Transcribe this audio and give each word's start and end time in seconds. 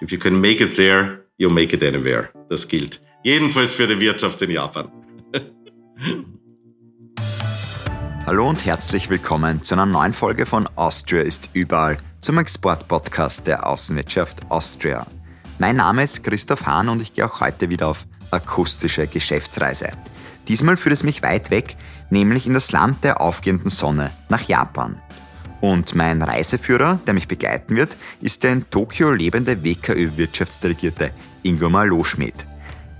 If 0.00 0.10
you 0.10 0.18
can 0.18 0.40
make 0.40 0.62
it 0.62 0.76
there, 0.76 1.24
you 1.38 1.48
make 1.48 1.74
it 1.74 1.82
anywhere. 1.82 2.28
Das 2.48 2.66
gilt 2.66 3.00
jedenfalls 3.22 3.74
für 3.74 3.86
die 3.86 3.98
Wirtschaft 4.00 4.42
in 4.42 4.50
Japan. 4.50 4.90
Hallo 8.26 8.48
und 8.48 8.64
herzlich 8.64 9.10
willkommen 9.10 9.62
zu 9.62 9.74
einer 9.74 9.86
neuen 9.86 10.14
Folge 10.14 10.46
von 10.46 10.68
Austria 10.76 11.22
ist 11.22 11.50
überall 11.54 11.96
zum 12.20 12.38
Export-Podcast 12.38 13.46
der 13.48 13.66
Außenwirtschaft 13.66 14.48
Austria. 14.48 15.06
Mein 15.58 15.76
Name 15.76 16.04
ist 16.04 16.22
Christoph 16.22 16.66
Hahn 16.66 16.88
und 16.88 17.02
ich 17.02 17.14
gehe 17.14 17.26
auch 17.26 17.40
heute 17.40 17.68
wieder 17.68 17.88
auf 17.88 18.06
akustische 18.30 19.08
Geschäftsreise. 19.08 19.90
Diesmal 20.48 20.76
führt 20.76 20.92
es 20.92 21.04
mich 21.04 21.22
weit 21.22 21.50
weg, 21.50 21.76
nämlich 22.10 22.46
in 22.46 22.54
das 22.54 22.72
Land 22.72 23.04
der 23.04 23.20
aufgehenden 23.20 23.70
Sonne, 23.70 24.10
nach 24.28 24.42
Japan. 24.42 25.00
Und 25.62 25.94
mein 25.94 26.22
Reiseführer, 26.22 26.98
der 27.06 27.14
mich 27.14 27.28
begleiten 27.28 27.76
wird, 27.76 27.96
ist 28.20 28.42
der 28.42 28.52
in 28.52 28.68
Tokio 28.68 29.12
lebende 29.12 29.62
WKÖ-Wirtschaftsdelegierte 29.62 31.12
Ingo 31.44 31.70
Maloschmidt. 31.70 32.34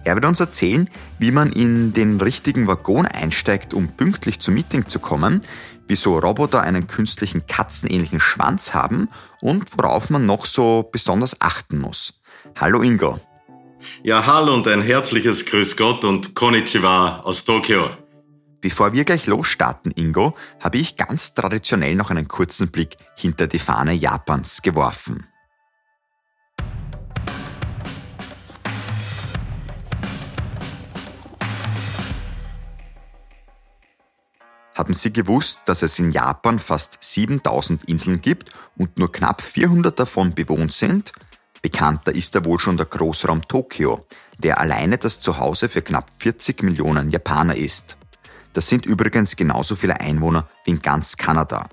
Er 0.04 0.14
wird 0.14 0.24
uns 0.24 0.38
erzählen, 0.38 0.88
wie 1.18 1.32
man 1.32 1.50
in 1.50 1.92
den 1.92 2.20
richtigen 2.20 2.68
Waggon 2.68 3.06
einsteigt, 3.06 3.74
um 3.74 3.88
pünktlich 3.88 4.38
zum 4.38 4.54
Meeting 4.54 4.86
zu 4.86 5.00
kommen, 5.00 5.42
wieso 5.88 6.16
Roboter 6.16 6.62
einen 6.62 6.86
künstlichen 6.86 7.48
katzenähnlichen 7.48 8.20
Schwanz 8.20 8.72
haben 8.72 9.08
und 9.40 9.76
worauf 9.76 10.08
man 10.08 10.24
noch 10.24 10.46
so 10.46 10.88
besonders 10.92 11.40
achten 11.40 11.80
muss. 11.80 12.20
Hallo 12.54 12.80
Ingo. 12.80 13.18
Ja, 14.04 14.24
hallo 14.24 14.54
und 14.54 14.68
ein 14.68 14.82
herzliches 14.82 15.44
Grüß 15.46 15.76
Gott 15.76 16.04
und 16.04 16.36
Konnichiwa 16.36 17.22
aus 17.24 17.42
Tokio. 17.42 17.90
Bevor 18.62 18.92
wir 18.92 19.04
gleich 19.04 19.26
losstarten, 19.26 19.90
Ingo, 19.90 20.36
habe 20.60 20.78
ich 20.78 20.96
ganz 20.96 21.34
traditionell 21.34 21.96
noch 21.96 22.10
einen 22.10 22.28
kurzen 22.28 22.70
Blick 22.70 22.96
hinter 23.16 23.48
die 23.48 23.58
Fahne 23.58 23.92
Japans 23.92 24.62
geworfen. 24.62 25.26
Haben 34.76 34.94
Sie 34.94 35.12
gewusst, 35.12 35.58
dass 35.64 35.82
es 35.82 35.98
in 35.98 36.12
Japan 36.12 36.60
fast 36.60 36.98
7000 37.02 37.84
Inseln 37.88 38.20
gibt 38.20 38.52
und 38.76 38.96
nur 38.96 39.10
knapp 39.10 39.42
400 39.42 39.98
davon 39.98 40.34
bewohnt 40.34 40.72
sind? 40.72 41.12
Bekannter 41.62 42.14
ist 42.14 42.36
da 42.36 42.44
wohl 42.44 42.60
schon 42.60 42.76
der 42.76 42.86
Großraum 42.86 43.42
Tokio, 43.48 44.06
der 44.38 44.60
alleine 44.60 44.98
das 44.98 45.18
Zuhause 45.18 45.68
für 45.68 45.82
knapp 45.82 46.10
40 46.18 46.62
Millionen 46.62 47.10
Japaner 47.10 47.56
ist. 47.56 47.96
Das 48.52 48.68
sind 48.68 48.84
übrigens 48.86 49.36
genauso 49.36 49.76
viele 49.76 50.00
Einwohner 50.00 50.48
wie 50.64 50.72
in 50.72 50.82
ganz 50.82 51.16
Kanada. 51.16 51.68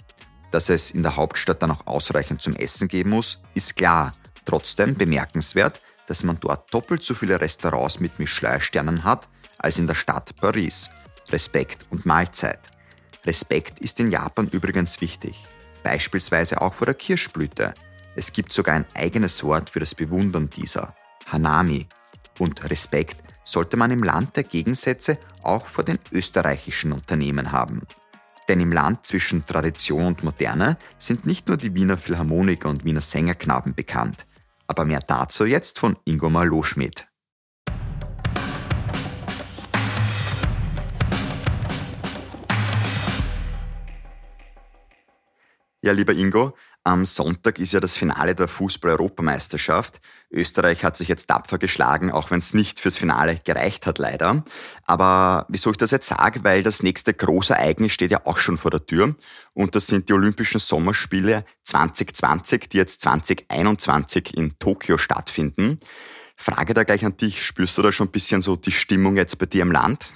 Dass 0.52 0.69
es 0.69 0.91
in 0.91 1.03
der 1.03 1.16
Hauptstadt 1.16 1.61
dann 1.61 1.72
auch 1.72 1.85
ausreichend 1.85 2.41
zum 2.41 2.55
Essen 2.55 2.88
geben 2.88 3.11
muss, 3.11 3.41
ist 3.53 3.75
klar. 3.75 4.13
Trotzdem 4.45 4.95
bemerkenswert, 4.95 5.81
dass 6.07 6.23
man 6.23 6.39
dort 6.39 6.73
doppelt 6.73 7.03
so 7.03 7.13
viele 7.13 7.39
Restaurants 7.39 8.00
mit 8.00 8.17
Michelin-Sternen 8.17 9.03
hat 9.03 9.30
als 9.59 9.77
in 9.77 9.88
der 9.88 9.95
Stadt 9.95 10.35
Paris. 10.38 10.89
Respekt 11.30 11.85
und 11.91 12.05
Mahlzeit. 12.05 12.59
Respekt 13.25 13.80
ist 13.80 14.00
in 14.00 14.09
Japan 14.09 14.47
übrigens 14.47 15.02
wichtig. 15.02 15.45
Beispielsweise 15.83 16.61
auch 16.61 16.73
vor 16.73 16.85
der 16.85 16.95
Kirschblüte. 16.95 17.73
Es 18.16 18.33
gibt 18.33 18.52
sogar 18.52 18.75
ein 18.75 18.85
eigenes 18.95 19.44
Wort 19.44 19.69
für 19.69 19.80
das 19.80 19.94
Bewundern 19.94 20.50
dieser. 20.50 20.95
Hanami. 21.27 21.88
Und 22.39 22.63
Respekt 22.69 23.22
sollte 23.50 23.78
man 23.78 23.92
im 23.92 24.03
Land 24.03 24.36
der 24.36 24.44
Gegensätze 24.44 25.17
auch 25.42 25.66
vor 25.66 25.83
den 25.83 25.97
österreichischen 26.11 26.92
Unternehmen 26.92 27.52
haben. 27.52 27.81
Denn 28.47 28.59
im 28.59 28.72
Land 28.72 29.06
zwischen 29.06 29.45
Tradition 29.45 30.06
und 30.06 30.23
Moderne 30.23 30.78
sind 30.97 31.25
nicht 31.25 31.47
nur 31.47 31.58
die 31.58 31.73
Wiener 31.73 31.97
Philharmoniker 31.97 32.69
und 32.69 32.86
Wiener 32.86 33.02
Sängerknaben 33.02 33.73
bekannt. 33.73 34.25
Aber 34.67 34.86
mehr 34.86 35.00
dazu 35.00 35.45
jetzt 35.45 35.80
von 35.80 35.97
Ingo 36.06 36.30
Maloschmidt. 36.30 37.08
Ja, 45.81 45.94
lieber 45.94 46.13
Ingo, 46.13 46.56
am 46.84 47.06
Sonntag 47.06 47.59
ist 47.59 47.73
ja 47.73 47.79
das 47.79 47.96
Finale 47.96 48.35
der 48.35 48.47
Fußball-Europameisterschaft. 48.47 50.02
Österreich 50.31 50.84
hat 50.84 50.95
sich 50.95 51.07
jetzt 51.07 51.28
tapfer 51.28 51.57
geschlagen, 51.57 52.12
auch 52.12 52.29
wenn 52.29 52.38
es 52.38 52.53
nicht 52.53 52.79
fürs 52.79 52.97
Finale 52.97 53.40
gereicht 53.44 53.88
hat, 53.88 53.97
leider. 53.97 54.44
Aber 54.85 55.45
wieso 55.50 55.72
ich 55.72 55.78
das 55.78 55.91
jetzt 55.91 56.07
sage, 56.07 56.44
weil 56.44 56.62
das 56.62 56.84
nächste 56.84 57.13
große 57.13 57.53
Ereignis 57.53 57.94
steht 57.94 58.12
ja 58.12 58.25
auch 58.25 58.38
schon 58.38 58.57
vor 58.57 58.72
der 58.72 58.85
Tür. 58.85 59.16
Und 59.53 59.75
das 59.75 59.88
sind 59.88 60.07
die 60.09 60.13
Olympischen 60.13 60.59
Sommerspiele 60.59 61.45
2020, 61.63 62.69
die 62.69 62.78
jetzt 62.78 63.01
2021 63.01 64.38
in 64.38 64.57
Tokio 64.59 64.97
stattfinden. 64.97 65.79
Frage 66.35 66.73
da 66.73 66.84
gleich 66.84 67.03
an 67.03 67.17
dich, 67.17 67.44
spürst 67.44 67.78
du 67.78 67.81
da 67.81 67.91
schon 67.91 68.07
ein 68.07 68.11
bisschen 68.11 68.41
so 68.41 68.56
die 68.56 68.72
Stimmung 68.72 69.17
jetzt 69.17 69.40
bei 69.40 69.46
dir 69.46 69.63
im 69.63 69.72
Land? 69.72 70.13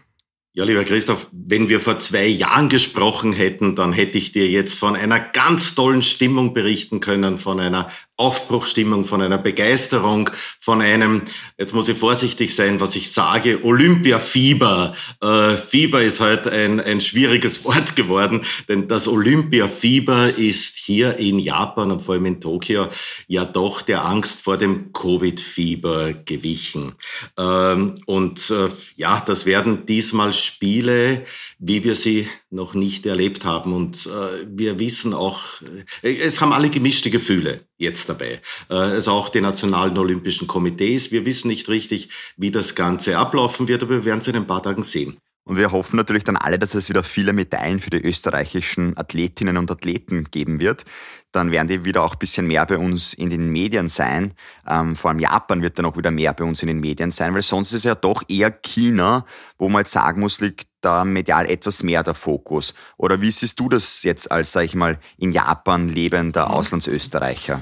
Ja, 0.56 0.66
lieber 0.66 0.84
Christoph, 0.84 1.28
wenn 1.32 1.68
wir 1.68 1.82
vor 1.82 1.98
zwei 1.98 2.28
Jahren 2.28 2.70
gesprochen 2.70 3.34
hätten, 3.34 3.76
dann 3.76 3.92
hätte 3.92 4.20
ich 4.20 4.34
dir 4.34 4.48
jetzt 4.48 4.78
von 4.78 4.96
einer 4.96 5.20
ganz 5.20 5.74
tollen 5.74 6.04
Stimmung 6.04 6.54
berichten 6.54 7.00
können, 7.00 7.40
von 7.40 7.60
einer 7.60 7.90
Aufbruchstimmung, 8.24 9.04
von 9.04 9.22
einer 9.22 9.38
Begeisterung, 9.38 10.30
von 10.58 10.82
einem, 10.82 11.24
jetzt 11.58 11.74
muss 11.74 11.90
ich 11.90 11.98
vorsichtig 11.98 12.56
sein, 12.56 12.80
was 12.80 12.96
ich 12.96 13.12
sage, 13.12 13.66
Olympiafieber. 13.66 14.94
Äh, 15.22 15.58
Fieber 15.58 16.02
ist 16.02 16.22
heute 16.22 16.50
ein, 16.50 16.80
ein 16.80 17.02
schwieriges 17.02 17.66
Wort 17.66 17.98
geworden, 17.98 18.46
denn 18.70 18.88
das 18.88 19.10
Olympiafieber 19.10 20.38
ist 20.38 20.78
hier 20.78 21.18
in 21.20 21.38
Japan 21.38 21.92
und 21.92 22.02
vor 22.02 22.16
allem 22.16 22.26
in 22.26 22.40
Tokio 22.40 22.88
ja 23.28 23.44
doch 23.44 23.82
der 23.82 24.06
Angst 24.06 24.40
vor 24.40 24.58
dem 24.58 24.94
Covid-Fieber 24.94 26.14
gewichen. 26.14 26.94
Ähm, 27.38 27.96
und 28.06 28.50
äh, 28.52 28.70
ja, 28.96 29.20
das 29.20 29.46
werden 29.46 29.86
diesmal 29.86 30.32
Spiele, 30.32 31.26
wie 31.60 31.84
wir 31.84 31.96
sie 31.96 32.30
noch 32.50 32.74
nicht 32.74 33.06
erlebt 33.06 33.44
haben. 33.44 33.74
Und 33.74 34.06
äh, 34.06 34.46
wir 34.48 34.80
wissen 34.80 35.14
auch, 35.14 35.62
äh, 36.04 36.16
es 36.18 36.40
haben 36.40 36.54
alle 36.54 36.70
gemischte 36.70 37.10
Gefühle 37.10 37.66
jetzt 37.84 38.10
dabei. 38.10 38.42
Also 38.70 39.12
auch 39.12 39.30
die 39.30 39.42
nationalen 39.42 39.98
olympischen 39.98 40.48
Komitees. 40.48 41.12
Wir 41.12 41.26
wissen 41.26 41.48
nicht 41.48 41.70
richtig, 41.70 42.10
wie 42.38 42.52
das 42.52 42.76
Ganze 42.76 43.18
ablaufen 43.18 43.68
wird, 43.68 43.84
aber 43.84 43.92
wir 43.92 44.06
werden 44.06 44.20
es 44.20 44.28
in 44.28 44.36
ein 44.36 44.48
paar 44.48 44.64
Tagen 44.64 44.84
sehen. 44.84 45.18
Und 45.46 45.58
wir 45.58 45.72
hoffen 45.72 45.98
natürlich 45.98 46.24
dann 46.24 46.38
alle, 46.38 46.58
dass 46.58 46.74
es 46.74 46.88
wieder 46.88 47.04
viele 47.04 47.34
Medaillen 47.34 47.82
für 47.82 47.90
die 47.90 48.02
österreichischen 48.02 48.98
Athletinnen 48.98 49.58
und 49.58 49.70
Athleten 49.70 50.26
geben 50.32 50.60
wird. 50.60 50.86
Dann 51.34 51.52
werden 51.52 51.68
die 51.68 51.84
wieder 51.84 52.04
auch 52.04 52.14
ein 52.14 52.20
bisschen 52.20 52.48
mehr 52.48 52.66
bei 52.66 52.78
uns 52.78 53.14
in 53.14 53.30
den 53.30 53.52
Medien 53.52 53.90
sein. 53.90 54.34
Ähm, 54.66 54.96
vor 54.96 55.12
allem 55.12 55.20
Japan 55.20 55.62
wird 55.62 55.78
dann 55.78 55.86
auch 55.86 55.98
wieder 55.98 56.12
mehr 56.12 56.34
bei 56.34 56.46
uns 56.46 56.62
in 56.62 56.68
den 56.68 56.80
Medien 56.80 57.12
sein, 57.12 57.34
weil 57.34 57.42
sonst 57.42 57.74
ist 57.74 57.80
es 57.80 57.84
ja 57.84 57.96
doch 57.96 58.24
eher 58.30 58.52
China, 58.52 59.26
wo 59.58 59.68
man 59.68 59.82
jetzt 59.82 59.92
sagen 59.92 60.22
muss, 60.22 60.40
liegt 60.40 60.68
da 60.84 61.04
medial 61.06 61.50
etwas 61.50 61.84
mehr 61.84 62.04
der 62.04 62.14
Fokus. 62.14 62.74
Oder 62.98 63.22
wie 63.22 63.32
siehst 63.32 63.60
du 63.60 63.70
das 63.70 64.04
jetzt 64.04 64.32
als, 64.32 64.52
sag 64.52 64.64
ich 64.64 64.76
mal, 64.76 65.00
in 65.18 65.32
Japan 65.32 65.90
lebender 65.90 66.48
mhm. 66.48 66.54
Auslandsösterreicher? 66.54 67.62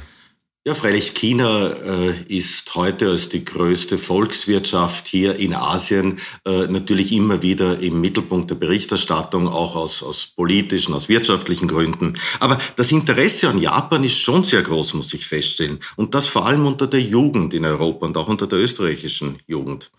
Ja, 0.64 0.76
freilich, 0.76 1.16
China 1.16 1.72
äh, 1.72 2.14
ist 2.28 2.76
heute 2.76 3.10
als 3.10 3.30
die 3.30 3.44
größte 3.44 3.98
Volkswirtschaft 3.98 5.08
hier 5.08 5.38
in 5.38 5.56
Asien 5.56 6.20
äh, 6.46 6.68
natürlich 6.68 7.12
immer 7.12 7.42
wieder 7.42 7.80
im 7.80 8.00
Mittelpunkt 8.00 8.52
der 8.52 8.56
Berichterstattung, 8.58 9.48
auch 9.48 9.76
aus, 9.76 10.04
aus 10.04 10.28
politischen, 10.28 10.94
aus 10.94 11.10
wirtschaftlichen 11.10 11.68
Gründen. 11.68 12.14
Aber 12.40 12.60
das 12.76 12.92
Interesse 12.92 13.50
an 13.50 13.60
Japan 13.60 14.04
ist 14.04 14.20
schon 14.20 14.44
sehr 14.44 14.62
groß, 14.62 14.94
muss 14.94 15.12
ich 15.16 15.26
feststellen. 15.26 15.80
Und 15.96 16.14
das 16.14 16.28
vor 16.28 16.46
allem 16.46 16.68
unter 16.68 16.86
der 16.86 17.02
Jugend 17.02 17.56
in 17.56 17.66
Europa 17.66 18.06
und 18.06 18.16
auch 18.16 18.28
unter 18.28 18.46
der 18.46 18.60
österreichischen 18.60 19.40
Jugend. 19.48 19.90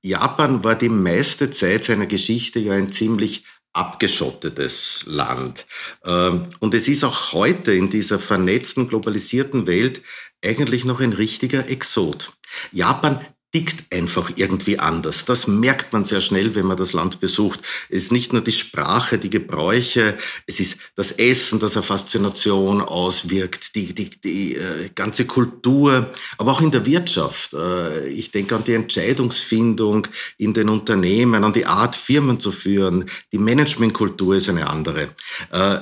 Japan 0.00 0.64
war 0.64 0.76
die 0.76 0.88
meiste 0.88 1.50
Zeit 1.50 1.84
seiner 1.84 2.06
Geschichte 2.06 2.58
ja 2.58 2.72
ein 2.72 2.90
ziemlich 2.90 3.44
abgeschottetes 3.76 5.04
Land. 5.06 5.66
Ähm, 6.04 6.48
und 6.60 6.74
es 6.74 6.88
ist 6.88 7.04
auch 7.04 7.32
heute 7.32 7.72
in 7.72 7.90
dieser 7.90 8.18
vernetzten, 8.18 8.88
globalisierten 8.88 9.66
Welt 9.66 10.02
eigentlich 10.44 10.84
noch 10.84 11.00
ein 11.00 11.12
richtiger 11.12 11.68
Exot. 11.68 12.32
Japan 12.72 13.24
tickt 13.56 13.90
einfach 13.90 14.32
irgendwie 14.36 14.78
anders. 14.78 15.24
Das 15.24 15.46
merkt 15.46 15.94
man 15.94 16.04
sehr 16.04 16.20
schnell, 16.20 16.54
wenn 16.54 16.66
man 16.66 16.76
das 16.76 16.92
Land 16.92 17.20
besucht. 17.20 17.60
Es 17.88 18.04
ist 18.04 18.12
nicht 18.12 18.34
nur 18.34 18.42
die 18.42 18.52
Sprache, 18.52 19.16
die 19.16 19.30
Gebräuche, 19.30 20.18
es 20.46 20.60
ist 20.60 20.76
das 20.94 21.12
Essen, 21.12 21.58
das 21.58 21.74
eine 21.74 21.82
Faszination 21.82 22.82
auswirkt, 22.82 23.74
die, 23.74 23.94
die, 23.94 24.10
die 24.10 24.56
äh, 24.56 24.90
ganze 24.94 25.24
Kultur, 25.24 26.12
aber 26.36 26.52
auch 26.52 26.60
in 26.60 26.70
der 26.70 26.84
Wirtschaft. 26.84 27.54
Äh, 27.54 28.08
ich 28.08 28.30
denke 28.30 28.54
an 28.56 28.64
die 28.64 28.74
Entscheidungsfindung 28.74 30.06
in 30.36 30.52
den 30.52 30.68
Unternehmen, 30.68 31.42
an 31.42 31.54
die 31.54 31.64
Art, 31.64 31.96
Firmen 31.96 32.38
zu 32.38 32.52
führen. 32.52 33.08
Die 33.32 33.38
Managementkultur 33.38 34.36
ist 34.36 34.50
eine 34.50 34.68
andere. 34.68 35.08
Äh, 35.50 35.78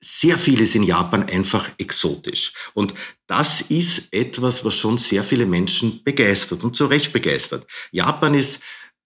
sehr 0.00 0.38
vieles 0.38 0.74
in 0.74 0.82
Japan 0.82 1.28
einfach 1.28 1.68
exotisch. 1.78 2.52
Und 2.74 2.94
das 3.26 3.60
ist 3.60 4.12
etwas, 4.12 4.64
was 4.64 4.74
schon 4.74 4.98
sehr 4.98 5.24
viele 5.24 5.46
Menschen 5.46 6.02
begeistert 6.04 6.64
und 6.64 6.74
zu 6.74 6.86
Recht 6.86 7.12
begeistert. 7.12 7.66
Japan 7.92 8.34
ist 8.34 8.60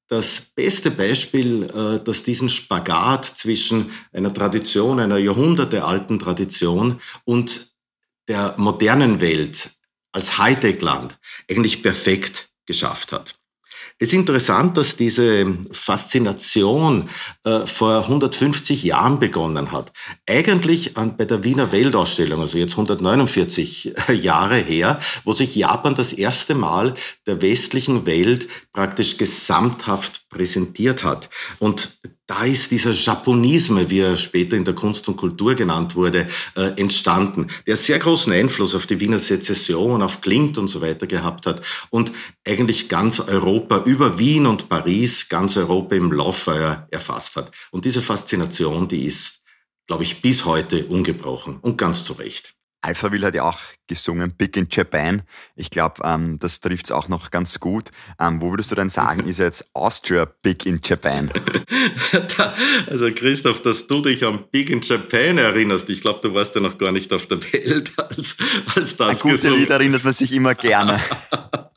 das 0.09 0.41
beste 0.55 0.91
Beispiel, 0.91 1.65
äh, 1.65 2.05
dass 2.05 2.23
diesen 2.23 2.49
Spagat 2.49 3.25
zwischen 3.25 3.93
einer 4.13 4.33
Tradition, 4.33 5.01
einer 5.01 5.19
jahrhundertealten 5.19 6.19
Tradition 6.19 7.01
und 7.25 7.75
der 8.29 8.55
modernen 8.57 9.21
Welt 9.21 9.71
als 10.13 10.39
Hightech-Land 10.39 11.19
eigentlich 11.51 11.83
perfekt 11.83 12.49
geschafft 12.67 13.13
hat. 13.13 13.35
Es 14.01 14.09
ist 14.09 14.15
interessant, 14.15 14.77
dass 14.77 14.97
diese 14.97 15.47
Faszination 15.71 17.11
äh, 17.45 17.65
vor 17.65 18.03
150 18.03 18.83
Jahren 18.83 19.21
begonnen 19.21 19.71
hat. 19.71 19.93
Eigentlich 20.29 20.97
an, 20.97 21.17
bei 21.17 21.25
der 21.25 21.45
Wiener 21.45 21.71
Weltausstellung, 21.71 22.41
also 22.41 22.59
jetzt 22.59 22.73
149 22.73 23.95
Jahre 24.13 24.57
her, 24.57 24.99
wo 25.25 25.33
sich 25.33 25.55
Japan 25.55 25.95
das 25.95 26.13
erste 26.13 26.57
Mal 26.57 26.95
der 27.29 27.41
westlichen 27.41 28.05
Welt 28.05 28.49
praktisch 28.73 29.17
gesamthaft 29.17 30.24
präsentiert 30.35 31.05
hat. 31.05 31.31
Und 31.59 31.99
da 32.27 32.45
ist 32.45 32.71
dieser 32.71 32.93
Japonisme, 32.93 33.89
wie 33.91 34.01
er 34.01 34.17
später 34.17 34.57
in 34.57 34.65
der 34.65 34.75
Kunst 34.75 35.09
und 35.09 35.17
Kultur 35.17 35.55
genannt 35.55 35.95
wurde, 35.95 36.27
äh, 36.57 36.73
entstanden, 36.81 37.49
der 37.67 37.77
sehr 37.77 37.99
großen 37.99 38.33
Einfluss 38.33 38.75
auf 38.75 38.87
die 38.87 39.01
Wiener 39.01 39.19
Sezession, 39.19 40.03
auf 40.03 40.21
Klimt 40.21 40.59
und 40.59 40.69
so 40.69 40.81
weiter 40.81 41.07
gehabt 41.07 41.47
hat 41.47 41.63
und 41.91 42.13
eigentlich 42.47 42.89
ganz 42.89 43.21
Europa 43.21 43.83
über 43.85 44.19
Wien 44.19 44.47
und 44.47 44.69
Paris, 44.69 45.29
ganz 45.29 45.57
Europa 45.57 45.95
im 45.95 46.13
Lauffeuer 46.13 46.87
erfasst 46.91 47.37
hat. 47.37 47.53
Und 47.71 47.85
diese 47.85 48.03
Faszination, 48.03 48.89
die 48.89 49.05
ist, 49.05 49.43
glaube 49.87 50.03
ich, 50.03 50.21
bis 50.21 50.45
heute 50.45 50.87
ungebrochen 50.87 51.59
und 51.61 51.79
ganz 51.79 52.05
zu 52.05 52.15
Recht. 52.15 52.55
Alphaville 52.85 53.27
hat 53.27 53.35
ja 53.35 53.45
auch 53.45 53.61
gesungen, 53.87 54.35
Big 54.37 54.57
in 54.59 54.69
Japan. 54.71 55.23
Ich 55.57 55.71
glaube, 55.71 56.03
ähm, 56.05 56.39
das 56.39 56.61
trifft 56.61 56.85
es 56.85 56.93
auch 56.93 57.09
noch 57.09 57.31
ganz 57.31 57.59
gut. 57.59 57.91
Ähm, 58.21 58.43
wo 58.43 58.51
würdest 58.51 58.71
du 58.71 58.75
denn 58.75 58.91
sagen, 58.91 59.25
ist 59.29 59.39
jetzt 59.39 59.65
Austria 59.73 60.27
Big 60.43 60.67
in 60.67 60.81
Japan? 60.85 61.31
da, 62.37 62.55
also 62.87 63.11
Christoph, 63.11 63.63
dass 63.63 63.87
du 63.87 64.03
dich 64.03 64.25
an 64.25 64.45
Big 64.51 64.69
in 64.69 64.83
Japan 64.83 65.39
erinnerst, 65.39 65.89
ich 65.89 66.03
glaube, 66.03 66.21
du 66.23 66.35
warst 66.35 66.55
ja 66.55 66.61
noch 66.61 66.77
gar 66.77 66.93
nicht 66.93 67.11
auf 67.13 67.27
der 67.27 67.43
Welt, 67.53 67.91
als, 67.97 68.37
als 68.75 68.97
das 68.97 69.23
Ein 69.23 69.31
gutes 69.31 69.49
Lied 69.49 69.71
erinnert 69.71 70.05
man 70.05 70.13
sich 70.13 70.31
immer 70.33 70.55
gerne. 70.55 71.01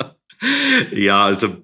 ja, 0.91 1.23
also 1.23 1.55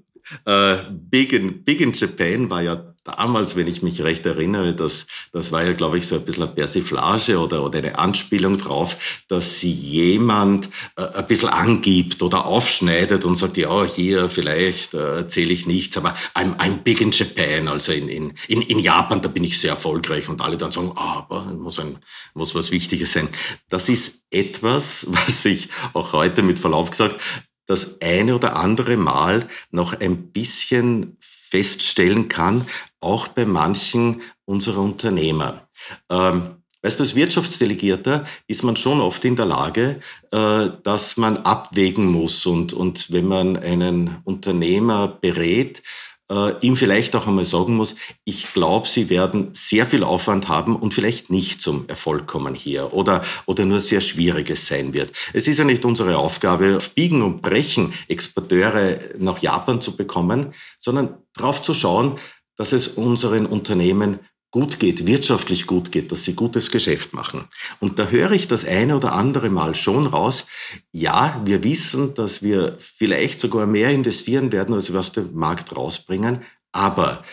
äh, 0.45 0.77
Big, 0.89 1.33
in, 1.33 1.65
Big 1.65 1.81
in 1.81 1.91
Japan 1.91 2.49
war 2.49 2.61
ja 2.61 2.92
damals, 3.03 3.55
wenn 3.55 3.67
ich 3.67 3.81
mich 3.81 4.01
recht 4.01 4.25
erinnere, 4.25 4.73
das, 4.73 5.07
das 5.31 5.51
war 5.51 5.63
ja, 5.63 5.73
glaube 5.73 5.97
ich, 5.97 6.07
so 6.07 6.15
ein 6.15 6.25
bisschen 6.25 6.43
eine 6.43 6.53
Persiflage 6.53 7.39
oder, 7.39 7.63
oder 7.63 7.79
eine 7.79 7.97
Anspielung 7.97 8.57
drauf, 8.57 8.97
dass 9.27 9.59
sie 9.59 9.71
jemand 9.71 10.69
äh, 10.95 11.05
ein 11.05 11.27
bisschen 11.27 11.49
angibt 11.49 12.21
oder 12.23 12.45
aufschneidet 12.45 13.25
und 13.25 13.35
sagt, 13.35 13.57
ja, 13.57 13.83
hier 13.83 14.29
vielleicht 14.29 14.93
äh, 14.93 15.17
erzähle 15.17 15.53
ich 15.53 15.65
nichts, 15.65 15.97
aber 15.97 16.15
I'm, 16.35 16.57
I'm 16.57 16.77
big 16.77 17.01
in 17.01 17.11
Japan, 17.11 17.67
also 17.67 17.91
in, 17.91 18.07
in, 18.07 18.33
in, 18.47 18.61
in 18.61 18.79
Japan, 18.79 19.21
da 19.21 19.29
bin 19.29 19.43
ich 19.43 19.59
sehr 19.59 19.71
erfolgreich 19.71 20.29
und 20.29 20.41
alle 20.41 20.57
dann 20.57 20.71
sagen, 20.71 20.93
ah, 20.95 21.17
aber 21.17 21.45
muss, 21.45 21.79
ein, 21.79 21.99
muss 22.33 22.55
was 22.55 22.71
Wichtiges 22.71 23.13
sein. 23.13 23.29
Das 23.69 23.89
ist 23.89 24.21
etwas, 24.31 25.05
was 25.09 25.45
ich 25.45 25.69
auch 25.93 26.13
heute 26.13 26.41
mit 26.41 26.59
Verlauf 26.59 26.89
gesagt 26.91 27.19
das 27.65 28.01
eine 28.01 28.35
oder 28.35 28.55
andere 28.55 28.97
Mal 28.97 29.47
noch 29.71 29.93
ein 29.93 30.31
bisschen 30.31 31.17
feststellen 31.19 32.29
kann, 32.29 32.67
auch 33.03 33.27
bei 33.27 33.45
manchen 33.45 34.21
unserer 34.45 34.81
Unternehmer. 34.81 35.67
Ähm, 36.09 36.63
Weißt 36.83 36.99
du, 36.99 37.03
als 37.05 37.15
Wirtschaftsdelegierter 37.15 38.25
ist 38.47 38.61
man 38.61 38.75
schon 38.75 38.99
oft 38.99 39.23
in 39.23 39.37
der 39.37 39.45
Lage, 39.45 40.01
äh, 40.31 40.67
dass 40.83 41.15
man 41.15 41.37
abwägen 41.37 42.05
muss. 42.11 42.45
Und, 42.45 42.73
und 42.73 43.09
wenn 43.09 43.25
man 43.25 43.55
einen 43.55 44.17
Unternehmer 44.25 45.07
berät, 45.07 45.81
äh, 46.29 46.59
ihm 46.59 46.75
vielleicht 46.75 47.15
auch 47.15 47.25
einmal 47.25 47.45
sagen 47.45 47.75
muss, 47.75 47.95
ich 48.25 48.51
glaube, 48.51 48.87
Sie 48.87 49.09
werden 49.09 49.51
sehr 49.53 49.87
viel 49.87 50.03
Aufwand 50.03 50.49
haben 50.49 50.75
und 50.75 50.93
vielleicht 50.93 51.29
nicht 51.29 51.61
zum 51.61 51.87
Erfolg 51.87 52.27
kommen 52.27 52.53
hier 52.53 52.93
oder, 52.93 53.23
oder 53.45 53.63
nur 53.63 53.79
sehr 53.79 54.01
Schwieriges 54.01 54.67
sein 54.67 54.93
wird. 54.93 55.13
Es 55.31 55.47
ist 55.47 55.59
ja 55.59 55.63
nicht 55.63 55.85
unsere 55.85 56.17
Aufgabe, 56.17 56.75
auf 56.75 56.89
Biegen 56.89 57.21
und 57.21 57.41
Brechen 57.41 57.93
Exporteure 58.09 58.99
nach 59.17 59.41
Japan 59.41 59.79
zu 59.79 59.95
bekommen, 59.95 60.53
sondern 60.79 61.15
darauf 61.33 61.61
zu 61.61 61.73
schauen, 61.73 62.19
dass 62.57 62.71
es 62.71 62.87
unseren 62.87 63.45
Unternehmen 63.45 64.19
gut 64.53 64.79
geht, 64.79 65.07
wirtschaftlich 65.07 65.65
gut 65.65 65.91
geht, 65.91 66.11
dass 66.11 66.25
sie 66.25 66.35
gutes 66.35 66.69
Geschäft 66.69 67.11
machen. 67.13 67.45
Und 67.79 67.97
da 67.97 68.07
höre 68.07 68.31
ich 68.33 68.47
das 68.47 68.65
eine 68.65 68.95
oder 68.95 69.13
andere 69.13 69.49
Mal 69.49 69.73
schon 69.73 70.05
raus, 70.05 70.45
ja, 70.91 71.41
wir 71.43 71.63
wissen, 71.63 72.13
dass 72.13 72.43
wir 72.43 72.77
vielleicht 72.77 73.39
sogar 73.39 73.65
mehr 73.65 73.89
investieren 73.89 74.51
werden, 74.51 74.75
als 74.75 74.93
wir 74.93 74.99
aus 74.99 75.11
dem 75.11 75.33
Markt 75.33 75.75
rausbringen, 75.75 76.43
aber 76.71 77.23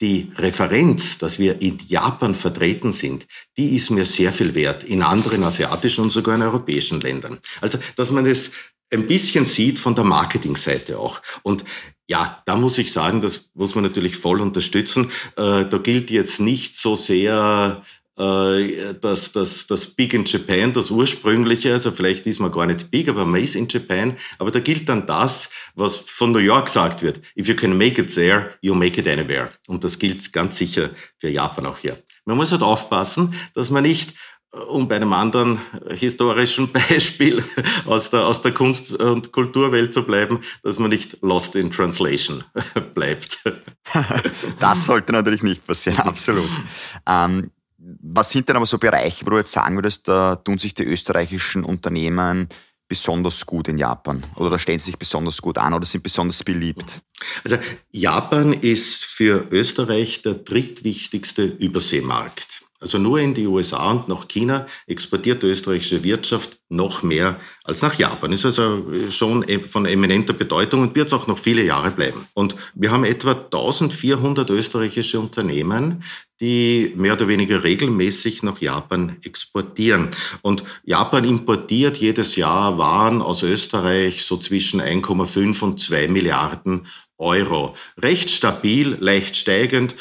die 0.00 0.30
Referenz, 0.36 1.18
dass 1.18 1.40
wir 1.40 1.60
in 1.60 1.78
Japan 1.88 2.34
vertreten 2.34 2.92
sind, 2.92 3.26
die 3.56 3.74
ist 3.74 3.90
mir 3.90 4.04
sehr 4.04 4.32
viel 4.32 4.54
wert, 4.54 4.84
in 4.84 5.02
anderen 5.02 5.42
asiatischen 5.42 6.04
und 6.04 6.10
sogar 6.10 6.36
in 6.36 6.42
europäischen 6.42 7.00
Ländern. 7.00 7.40
Also, 7.60 7.78
dass 7.96 8.12
man 8.12 8.24
es 8.24 8.52
ein 8.92 9.06
bisschen 9.06 9.44
sieht 9.44 9.78
von 9.78 9.94
der 9.94 10.04
Marketingseite 10.04 10.98
auch. 10.98 11.20
Und 11.42 11.64
ja, 12.06 12.42
da 12.46 12.56
muss 12.56 12.78
ich 12.78 12.92
sagen, 12.92 13.20
das 13.20 13.50
muss 13.54 13.74
man 13.74 13.84
natürlich 13.84 14.16
voll 14.16 14.40
unterstützen. 14.40 15.10
Äh, 15.36 15.66
da 15.66 15.78
gilt 15.78 16.10
jetzt 16.10 16.40
nicht 16.40 16.74
so 16.74 16.94
sehr 16.94 17.84
äh, 18.18 18.94
das, 19.00 19.32
das, 19.32 19.66
das 19.66 19.86
Big 19.86 20.12
in 20.12 20.24
Japan, 20.24 20.72
das 20.72 20.90
ursprüngliche, 20.90 21.72
also 21.72 21.92
vielleicht 21.92 22.26
ist 22.26 22.40
man 22.40 22.50
gar 22.50 22.66
nicht 22.66 22.90
big, 22.90 23.08
aber 23.08 23.24
man 23.24 23.42
ist 23.42 23.54
in 23.54 23.68
Japan. 23.68 24.16
Aber 24.38 24.50
da 24.50 24.58
gilt 24.58 24.88
dann 24.88 25.06
das, 25.06 25.50
was 25.74 25.98
von 25.98 26.32
New 26.32 26.38
York 26.38 26.66
gesagt 26.66 27.02
wird. 27.02 27.20
If 27.38 27.46
you 27.46 27.54
can 27.54 27.76
make 27.76 28.00
it 28.00 28.14
there, 28.14 28.54
you 28.60 28.74
make 28.74 28.98
it 29.00 29.06
anywhere. 29.06 29.50
Und 29.68 29.84
das 29.84 29.98
gilt 29.98 30.32
ganz 30.32 30.56
sicher 30.56 30.90
für 31.18 31.28
Japan 31.28 31.66
auch 31.66 31.78
hier. 31.78 32.02
Man 32.24 32.36
muss 32.36 32.52
halt 32.52 32.62
aufpassen, 32.62 33.34
dass 33.54 33.70
man 33.70 33.84
nicht 33.84 34.14
um 34.50 34.88
bei 34.88 34.96
einem 34.96 35.12
anderen 35.12 35.60
historischen 35.90 36.72
Beispiel 36.72 37.44
aus 37.84 38.10
der, 38.10 38.26
aus 38.26 38.40
der 38.40 38.52
Kunst- 38.52 38.94
und 38.94 39.32
Kulturwelt 39.32 39.92
zu 39.92 40.02
bleiben, 40.02 40.40
dass 40.62 40.78
man 40.78 40.90
nicht 40.90 41.20
lost 41.22 41.54
in 41.54 41.70
translation 41.70 42.44
bleibt. 42.94 43.38
Das 44.60 44.84
sollte 44.84 45.12
natürlich 45.12 45.42
nicht 45.42 45.66
passieren, 45.66 45.98
absolut. 46.00 46.50
Ähm, 47.06 47.50
was 47.78 48.30
sind 48.30 48.48
denn 48.48 48.56
aber 48.56 48.66
so 48.66 48.76
Bereiche, 48.76 49.24
wo 49.24 49.30
du 49.30 49.38
jetzt 49.38 49.52
sagen 49.52 49.76
würdest, 49.76 50.08
da 50.08 50.36
tun 50.36 50.58
sich 50.58 50.74
die 50.74 50.84
österreichischen 50.84 51.64
Unternehmen 51.64 52.48
besonders 52.86 53.46
gut 53.46 53.68
in 53.68 53.78
Japan 53.78 54.22
oder 54.36 54.50
da 54.50 54.58
stellen 54.58 54.78
sie 54.78 54.86
sich 54.86 54.98
besonders 54.98 55.40
gut 55.40 55.58
an 55.58 55.74
oder 55.74 55.86
sind 55.86 56.02
besonders 56.02 56.42
beliebt? 56.42 57.00
Also 57.44 57.58
Japan 57.92 58.52
ist 58.52 59.04
für 59.04 59.46
Österreich 59.50 60.22
der 60.22 60.34
drittwichtigste 60.34 61.44
Überseemarkt. 61.44 62.62
Also 62.80 62.98
nur 62.98 63.18
in 63.18 63.34
die 63.34 63.46
USA 63.46 63.90
und 63.90 64.06
nach 64.08 64.28
China 64.28 64.66
exportiert 64.86 65.42
die 65.42 65.48
österreichische 65.48 66.04
Wirtschaft 66.04 66.58
noch 66.68 67.02
mehr 67.02 67.40
als 67.64 67.82
nach 67.82 67.98
Japan. 67.98 68.32
Ist 68.32 68.46
also 68.46 68.84
schon 69.10 69.48
e- 69.48 69.64
von 69.64 69.84
eminenter 69.84 70.32
Bedeutung 70.32 70.82
und 70.82 70.94
wird 70.94 71.08
es 71.08 71.12
auch 71.12 71.26
noch 71.26 71.38
viele 71.38 71.64
Jahre 71.64 71.90
bleiben. 71.90 72.28
Und 72.34 72.54
wir 72.74 72.92
haben 72.92 73.04
etwa 73.04 73.32
1400 73.32 74.48
österreichische 74.50 75.18
Unternehmen, 75.18 76.04
die 76.40 76.92
mehr 76.96 77.14
oder 77.14 77.26
weniger 77.26 77.64
regelmäßig 77.64 78.44
nach 78.44 78.60
Japan 78.60 79.16
exportieren. 79.24 80.10
Und 80.42 80.62
Japan 80.84 81.24
importiert 81.24 81.96
jedes 81.96 82.36
Jahr 82.36 82.78
Waren 82.78 83.22
aus 83.22 83.42
Österreich 83.42 84.24
so 84.24 84.36
zwischen 84.36 84.80
1,5 84.80 85.62
und 85.62 85.80
2 85.80 86.06
Milliarden 86.06 86.86
Euro. 87.18 87.76
Recht 88.00 88.30
stabil, 88.30 88.96
leicht 89.00 89.36
steigend, 89.36 89.94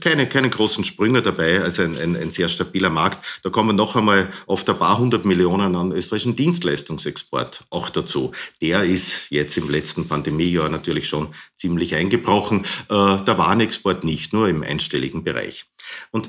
keine, 0.00 0.28
keine 0.28 0.50
großen 0.50 0.84
Sprünge 0.84 1.22
dabei, 1.22 1.62
also 1.62 1.82
ein, 1.82 1.96
ein, 1.96 2.14
ein 2.14 2.30
sehr 2.30 2.48
stabiler 2.48 2.90
Markt. 2.90 3.24
Da 3.42 3.50
kommen 3.50 3.74
noch 3.74 3.96
einmal 3.96 4.30
oft 4.46 4.68
ein 4.68 4.78
paar 4.78 4.98
hundert 4.98 5.24
Millionen 5.24 5.74
an 5.74 5.92
österreichischen 5.92 6.36
Dienstleistungsexport 6.36 7.64
auch 7.70 7.88
dazu. 7.88 8.32
Der 8.60 8.84
ist 8.84 9.30
jetzt 9.30 9.56
im 9.56 9.70
letzten 9.70 10.06
Pandemiejahr 10.08 10.68
natürlich 10.68 11.08
schon 11.08 11.34
ziemlich 11.56 11.94
eingebrochen. 11.94 12.64
Äh, 12.88 13.24
der 13.24 13.38
Warenexport 13.38 14.04
nicht 14.04 14.32
nur 14.32 14.48
im 14.48 14.62
einstelligen 14.62 15.24
Bereich. 15.24 15.64
Und 16.10 16.28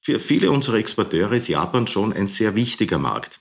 für 0.00 0.18
viele 0.18 0.50
unserer 0.50 0.76
Exporteure 0.76 1.32
ist 1.32 1.48
Japan 1.48 1.86
schon 1.86 2.12
ein 2.12 2.28
sehr 2.28 2.56
wichtiger 2.56 2.98
Markt. 2.98 3.40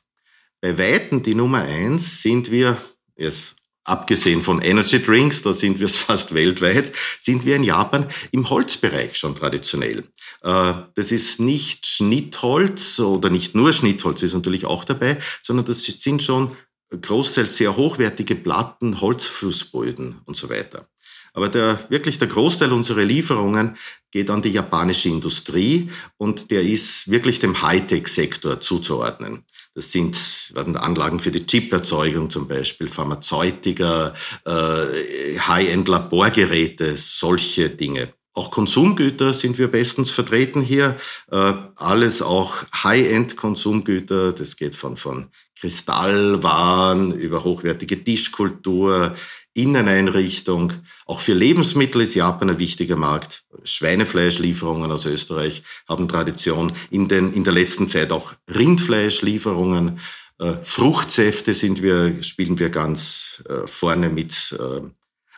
Bei 0.62 0.78
Weitem 0.78 1.24
die 1.24 1.36
Nummer 1.36 1.62
eins 1.62 2.22
sind 2.22 2.52
wir, 2.52 2.78
jetzt 3.18 3.56
abgesehen 3.84 4.42
von 4.42 4.62
Energy 4.62 5.02
Drinks, 5.02 5.42
da 5.42 5.54
sind 5.54 5.80
wir 5.80 5.86
es 5.86 5.98
fast 6.10 6.34
weltweit, 6.34 6.94
sind 7.20 7.46
wir 7.46 7.56
in 7.56 7.64
Japan 7.64 8.08
im 8.32 8.50
Holzbereich 8.50 9.18
schon 9.18 9.36
traditionell. 9.36 10.04
Äh, 10.42 10.74
das 10.96 11.12
ist 11.12 11.40
nicht 11.40 11.86
Schnittholz 11.86 13.00
oder 13.00 13.30
nicht 13.30 13.56
nur 13.56 13.74
Schnittholz, 13.74 14.24
ist 14.24 14.34
natürlich 14.34 14.66
auch 14.66 14.84
dabei, 14.84 15.20
sondern 15.42 15.66
das 15.66 15.84
sind 15.84 16.24
schon 16.24 16.56
großteils 16.90 17.58
sehr 17.58 17.76
hochwertige 17.76 18.36
Platten, 18.36 19.02
Holzfußböden 19.02 20.22
und 20.26 20.36
so 20.36 20.50
weiter. 20.50 20.88
Aber 21.34 21.50
der, 21.50 21.80
wirklich 21.90 22.20
der 22.20 22.28
Großteil 22.28 22.72
unserer 22.72 23.04
Lieferungen 23.04 23.78
geht 24.12 24.30
an 24.30 24.44
die 24.44 24.52
japanische 24.52 25.10
Industrie 25.10 25.90
und 26.18 26.52
der 26.52 26.62
ist 26.62 27.10
wirklich 27.10 27.40
dem 27.40 27.64
Hightech-Sektor 27.64 28.60
zuzuordnen. 28.60 29.44
Das 29.76 29.92
sind 29.92 30.16
Anlagen 30.56 31.20
für 31.20 31.32
die 31.32 31.46
Chip-Erzeugung 31.46 32.30
zum 32.30 32.48
Beispiel, 32.48 32.88
Pharmazeutika, 32.88 34.14
äh, 34.46 35.40
High-End-Laborgeräte, 35.40 36.96
solche 36.96 37.72
Dinge. 37.72 38.14
Auch 38.36 38.52
Konsumgüter 38.52 39.34
sind 39.34 39.58
wir 39.58 39.70
bestens 39.70 40.12
vertreten 40.12 40.62
hier. 40.62 40.98
Äh, 41.32 41.54
alles 41.76 42.22
auch 42.22 42.64
High-End-Konsumgüter. 42.84 44.34
Das 44.34 44.56
geht 44.56 44.76
von, 44.76 44.96
von 44.96 45.30
Kristallwaren 45.60 47.14
über 47.14 47.44
hochwertige 47.44 48.04
Tischkultur, 48.04 49.16
Inneneinrichtung. 49.54 50.74
Auch 51.06 51.20
für 51.20 51.34
Lebensmittel 51.34 52.02
ist 52.02 52.16
Japan 52.16 52.50
ein 52.50 52.60
wichtiger 52.60 52.96
Markt. 52.96 53.44
Schweinefleischlieferungen 53.64 54.92
aus 54.92 55.06
Österreich 55.06 55.64
haben 55.88 56.08
Tradition. 56.08 56.72
In, 56.90 57.08
den, 57.08 57.34
in 57.34 57.44
der 57.44 57.54
letzten 57.54 57.88
Zeit 57.88 58.12
auch 58.12 58.34
Rindfleischlieferungen. 58.54 60.00
Äh, 60.40 60.54
Fruchtsäfte 60.64 61.54
sind 61.54 61.82
wir, 61.82 62.24
spielen 62.24 62.58
wir 62.58 62.70
ganz 62.70 63.44
äh, 63.48 63.68
vorne 63.68 64.10
mit. 64.10 64.56
Äh. 64.60 64.82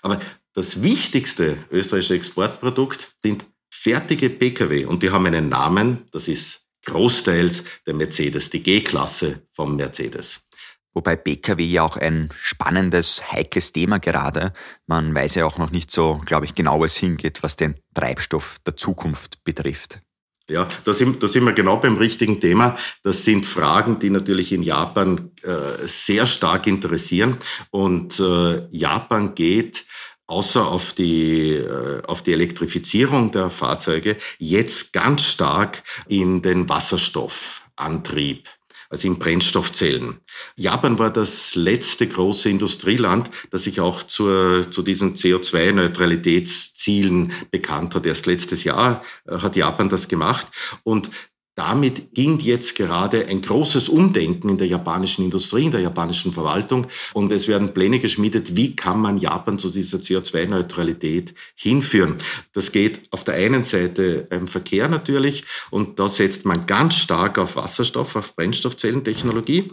Aber 0.01 0.21
das 0.53 0.81
wichtigste 0.81 1.57
österreichische 1.69 2.15
Exportprodukt 2.15 3.13
sind 3.23 3.45
fertige 3.69 4.29
Pkw 4.29 4.85
und 4.85 5.03
die 5.03 5.11
haben 5.11 5.25
einen 5.25 5.49
Namen, 5.49 6.07
das 6.11 6.29
ist 6.29 6.65
großteils 6.85 7.63
der 7.85 7.93
Mercedes, 7.93 8.49
die 8.49 8.63
G-Klasse 8.63 9.41
vom 9.51 9.75
Mercedes. 9.75 10.39
Wobei 10.95 11.17
Pkw 11.17 11.61
ja 11.61 11.83
auch 11.83 11.97
ein 11.97 12.29
spannendes, 12.39 13.31
heikles 13.31 13.73
Thema 13.73 13.99
gerade. 13.99 14.53
Man 14.87 15.13
weiß 15.13 15.35
ja 15.35 15.45
auch 15.45 15.57
noch 15.57 15.69
nicht 15.69 15.91
so, 15.91 16.21
glaube 16.25 16.45
ich, 16.45 16.55
genau, 16.55 16.79
wo 16.79 16.85
es 16.85 16.95
hingeht, 16.95 17.43
was 17.43 17.57
den 17.57 17.75
Treibstoff 17.93 18.57
der 18.65 18.77
Zukunft 18.77 19.43
betrifft. 19.43 19.99
Ja, 20.47 20.67
da 20.85 20.93
sind, 20.93 21.21
da 21.21 21.27
sind 21.27 21.43
wir 21.43 21.53
genau 21.53 21.77
beim 21.77 21.97
richtigen 21.97 22.39
Thema. 22.39 22.77
Das 23.03 23.25
sind 23.25 23.45
Fragen, 23.45 23.99
die 23.99 24.09
natürlich 24.09 24.53
in 24.53 24.63
Japan 24.63 25.31
äh, 25.41 25.85
sehr 25.85 26.25
stark 26.25 26.65
interessieren. 26.65 27.37
Und 27.71 28.19
äh, 28.19 28.65
Japan 28.69 29.35
geht 29.35 29.85
außer 30.27 30.65
auf 30.65 30.93
die, 30.93 31.55
äh, 31.55 32.03
auf 32.03 32.21
die 32.21 32.33
Elektrifizierung 32.33 33.31
der 33.31 33.49
Fahrzeuge 33.49 34.17
jetzt 34.37 34.93
ganz 34.93 35.23
stark 35.23 35.83
in 36.07 36.41
den 36.41 36.69
Wasserstoffantrieb 36.69 38.47
in 39.03 39.19
Brennstoffzellen. 39.19 40.21
Japan 40.55 40.97
war 40.99 41.11
das 41.11 41.55
letzte 41.55 42.07
große 42.07 42.47
Industrieland, 42.49 43.29
das 43.51 43.63
sich 43.63 43.81
auch 43.81 44.03
zur, 44.03 44.71
zu 44.71 44.83
diesen 44.83 45.15
CO2-Neutralitätszielen 45.15 47.33
bekannt 47.51 47.95
hat. 47.95 48.05
Erst 48.05 48.27
letztes 48.27 48.63
Jahr 48.63 49.03
äh, 49.27 49.39
hat 49.39 49.55
Japan 49.55 49.89
das 49.89 50.07
gemacht. 50.07 50.45
Und 50.83 51.09
damit 51.55 52.13
ging 52.13 52.39
jetzt 52.39 52.75
gerade 52.75 53.27
ein 53.27 53.41
großes 53.41 53.87
Umdenken 53.87 54.49
in 54.49 54.57
der 54.57 54.67
japanischen 54.67 55.23
Industrie, 55.23 55.65
in 55.65 55.71
der 55.71 55.81
japanischen 55.81 56.33
Verwaltung. 56.33 56.87
Und 57.13 57.31
es 57.31 57.47
werden 57.47 57.73
Pläne 57.73 57.99
geschmiedet, 57.99 58.55
wie 58.55 58.75
kann 58.75 58.99
man 58.99 59.17
Japan 59.17 59.57
zu 59.57 59.69
dieser 59.69 59.97
CO2-Neutralität 59.97 61.33
hinführen. 61.55 62.17
Das 62.53 62.71
geht 62.71 63.01
auf 63.11 63.23
der 63.23 63.35
einen 63.35 63.63
Seite 63.63 64.27
beim 64.29 64.47
Verkehr 64.47 64.89
natürlich. 64.89 65.45
Und 65.71 65.97
da 65.97 66.09
setzt 66.09 66.45
man 66.45 66.65
ganz 66.65 66.95
stark 66.95 67.37
auf 67.37 67.55
Wasserstoff, 67.55 68.15
auf 68.17 68.35
Brennstoffzellentechnologie. 68.35 69.71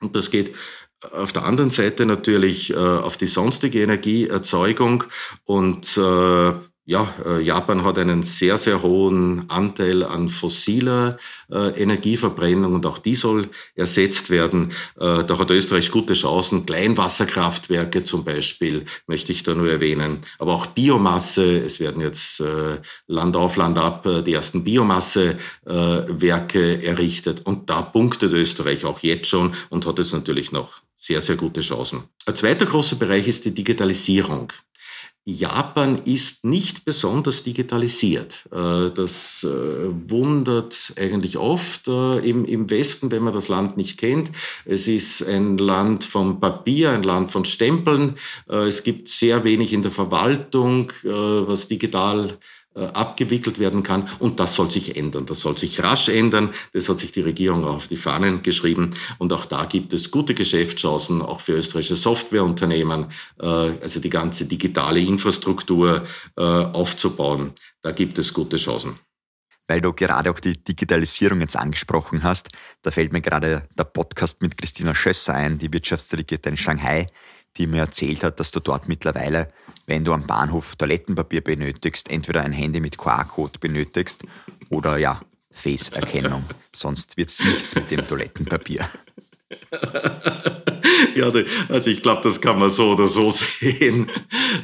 Und 0.00 0.14
das 0.14 0.30
geht 0.30 0.54
auf 1.00 1.32
der 1.32 1.44
anderen 1.44 1.70
Seite 1.70 2.04
natürlich 2.06 2.70
äh, 2.70 2.76
auf 2.76 3.16
die 3.16 3.26
sonstige 3.26 3.82
Energieerzeugung 3.82 5.04
und 5.44 5.96
äh, 5.96 6.52
ja, 6.88 7.12
äh, 7.26 7.42
Japan 7.42 7.82
hat 7.82 7.98
einen 7.98 8.22
sehr, 8.22 8.58
sehr 8.58 8.80
hohen 8.80 9.50
Anteil 9.50 10.04
an 10.04 10.28
fossiler 10.28 11.18
äh, 11.50 11.70
Energieverbrennung 11.82 12.74
und 12.74 12.86
auch 12.86 12.98
die 12.98 13.16
soll 13.16 13.48
ersetzt 13.74 14.30
werden. 14.30 14.70
Äh, 14.94 15.24
da 15.24 15.36
hat 15.36 15.50
Österreich 15.50 15.90
gute 15.90 16.14
Chancen. 16.14 16.64
Kleinwasserkraftwerke 16.64 18.04
zum 18.04 18.24
Beispiel 18.24 18.84
möchte 19.08 19.32
ich 19.32 19.42
da 19.42 19.56
nur 19.56 19.68
erwähnen. 19.68 20.20
Aber 20.38 20.54
auch 20.54 20.66
Biomasse. 20.66 21.58
Es 21.58 21.80
werden 21.80 22.00
jetzt 22.00 22.40
Land 23.08 23.36
auf, 23.36 23.56
Land 23.56 23.78
ab 23.78 24.06
die 24.24 24.32
ersten 24.32 24.62
Biomassewerke 24.62 26.84
errichtet. 26.84 27.44
Und 27.44 27.68
da 27.68 27.82
punktet 27.82 28.32
Österreich 28.32 28.84
auch 28.84 29.00
jetzt 29.00 29.28
schon 29.28 29.54
und 29.70 29.86
hat 29.86 29.98
jetzt 29.98 30.12
natürlich 30.12 30.52
noch 30.52 30.82
sehr, 30.96 31.20
sehr 31.20 31.34
gute 31.36 31.62
Chancen. 31.62 32.04
Ein 32.26 32.36
zweiter 32.36 32.66
großer 32.66 32.94
Bereich 32.96 33.26
ist 33.26 33.44
die 33.44 33.54
Digitalisierung. 33.54 34.52
Japan 35.28 36.02
ist 36.04 36.44
nicht 36.44 36.84
besonders 36.84 37.42
digitalisiert. 37.42 38.44
Äh, 38.52 38.90
das 38.94 39.42
äh, 39.42 39.48
wundert 40.08 40.94
eigentlich 40.96 41.36
oft 41.36 41.88
äh, 41.88 42.18
im 42.20 42.70
Westen, 42.70 43.10
wenn 43.10 43.24
man 43.24 43.34
das 43.34 43.48
Land 43.48 43.76
nicht 43.76 43.98
kennt. 43.98 44.30
Es 44.64 44.86
ist 44.86 45.26
ein 45.26 45.58
Land 45.58 46.04
vom 46.04 46.38
Papier, 46.38 46.92
ein 46.92 47.02
Land 47.02 47.32
von 47.32 47.44
Stempeln. 47.44 48.16
Es 48.46 48.84
gibt 48.84 49.08
sehr 49.08 49.42
wenig 49.42 49.72
in 49.72 49.82
der 49.82 49.90
Verwaltung, 49.90 50.92
was 51.02 51.66
digital 51.66 52.38
abgewickelt 52.80 53.58
werden 53.58 53.82
kann. 53.82 54.08
Und 54.18 54.40
das 54.40 54.54
soll 54.54 54.70
sich 54.70 54.96
ändern. 54.96 55.26
Das 55.26 55.40
soll 55.40 55.56
sich 55.56 55.82
rasch 55.82 56.08
ändern. 56.08 56.50
Das 56.72 56.88
hat 56.88 56.98
sich 56.98 57.12
die 57.12 57.22
Regierung 57.22 57.64
auch 57.64 57.76
auf 57.76 57.88
die 57.88 57.96
Fahnen 57.96 58.42
geschrieben. 58.42 58.90
Und 59.18 59.32
auch 59.32 59.46
da 59.46 59.64
gibt 59.64 59.92
es 59.92 60.10
gute 60.10 60.34
Geschäftschancen, 60.34 61.22
auch 61.22 61.40
für 61.40 61.52
österreichische 61.52 61.96
Softwareunternehmen, 61.96 63.06
äh, 63.40 63.46
also 63.46 64.00
die 64.00 64.10
ganze 64.10 64.46
digitale 64.46 65.00
Infrastruktur 65.00 66.06
äh, 66.36 66.42
aufzubauen. 66.42 67.52
Da 67.82 67.92
gibt 67.92 68.18
es 68.18 68.32
gute 68.32 68.56
Chancen. 68.56 68.98
Weil 69.68 69.80
du 69.80 69.92
gerade 69.92 70.30
auch 70.30 70.38
die 70.38 70.52
Digitalisierung 70.52 71.40
jetzt 71.40 71.56
angesprochen 71.56 72.22
hast, 72.22 72.48
da 72.82 72.90
fällt 72.90 73.12
mir 73.12 73.20
gerade 73.20 73.68
der 73.76 73.84
Podcast 73.84 74.40
mit 74.40 74.56
Christina 74.56 74.94
Schösser 74.94 75.34
ein, 75.34 75.58
die 75.58 75.72
Wirtschaftsdelegierte 75.72 76.50
in 76.50 76.56
Shanghai, 76.56 77.06
die 77.58 77.66
mir 77.66 77.80
erzählt 77.80 78.22
hat, 78.24 78.40
dass 78.40 78.50
du 78.50 78.60
dort 78.60 78.88
mittlerweile, 78.88 79.52
wenn 79.86 80.04
du 80.04 80.12
am 80.12 80.26
Bahnhof 80.26 80.76
Toilettenpapier 80.76 81.42
benötigst, 81.42 82.10
entweder 82.10 82.42
ein 82.42 82.52
Handy 82.52 82.80
mit 82.80 82.98
QR-Code 82.98 83.58
benötigst 83.58 84.24
oder 84.70 84.98
ja, 84.98 85.20
Face-Erkennung. 85.52 86.44
Sonst 86.72 87.16
wird 87.16 87.30
es 87.30 87.42
nichts 87.44 87.74
mit 87.74 87.90
dem 87.90 88.06
Toilettenpapier. 88.06 88.88
ja, 91.14 91.32
also 91.68 91.90
ich 91.90 92.02
glaube, 92.02 92.22
das 92.22 92.40
kann 92.40 92.58
man 92.58 92.70
so 92.70 92.92
oder 92.92 93.06
so 93.06 93.30
sehen. 93.30 94.10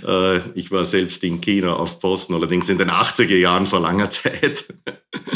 Äh, 0.06 0.38
ich 0.54 0.70
war 0.70 0.84
selbst 0.84 1.22
in 1.24 1.40
China 1.40 1.74
auf 1.74 1.98
Posten, 1.98 2.34
allerdings 2.34 2.68
in 2.68 2.78
den 2.78 2.90
80er 2.90 3.36
Jahren 3.36 3.66
vor 3.66 3.80
langer 3.80 4.10
Zeit. 4.10 4.66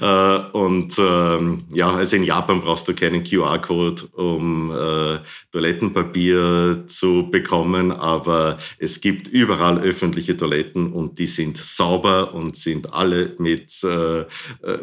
Äh, 0.00 0.38
und 0.52 0.94
ähm, 0.98 1.64
ja, 1.72 1.90
also 1.90 2.16
in 2.16 2.22
Japan 2.22 2.60
brauchst 2.60 2.86
du 2.86 2.94
keinen 2.94 3.24
QR-Code, 3.24 4.06
um 4.12 4.70
äh, 4.70 5.18
Toilettenpapier 5.50 6.84
zu 6.86 7.28
bekommen, 7.30 7.90
aber 7.90 8.58
es 8.78 9.00
gibt 9.00 9.26
überall 9.28 9.80
öffentliche 9.80 10.36
Toiletten 10.36 10.92
und 10.92 11.18
die 11.18 11.26
sind 11.26 11.56
sauber 11.56 12.32
und 12.32 12.54
sind 12.54 12.92
alle 12.92 13.34
mit, 13.38 13.72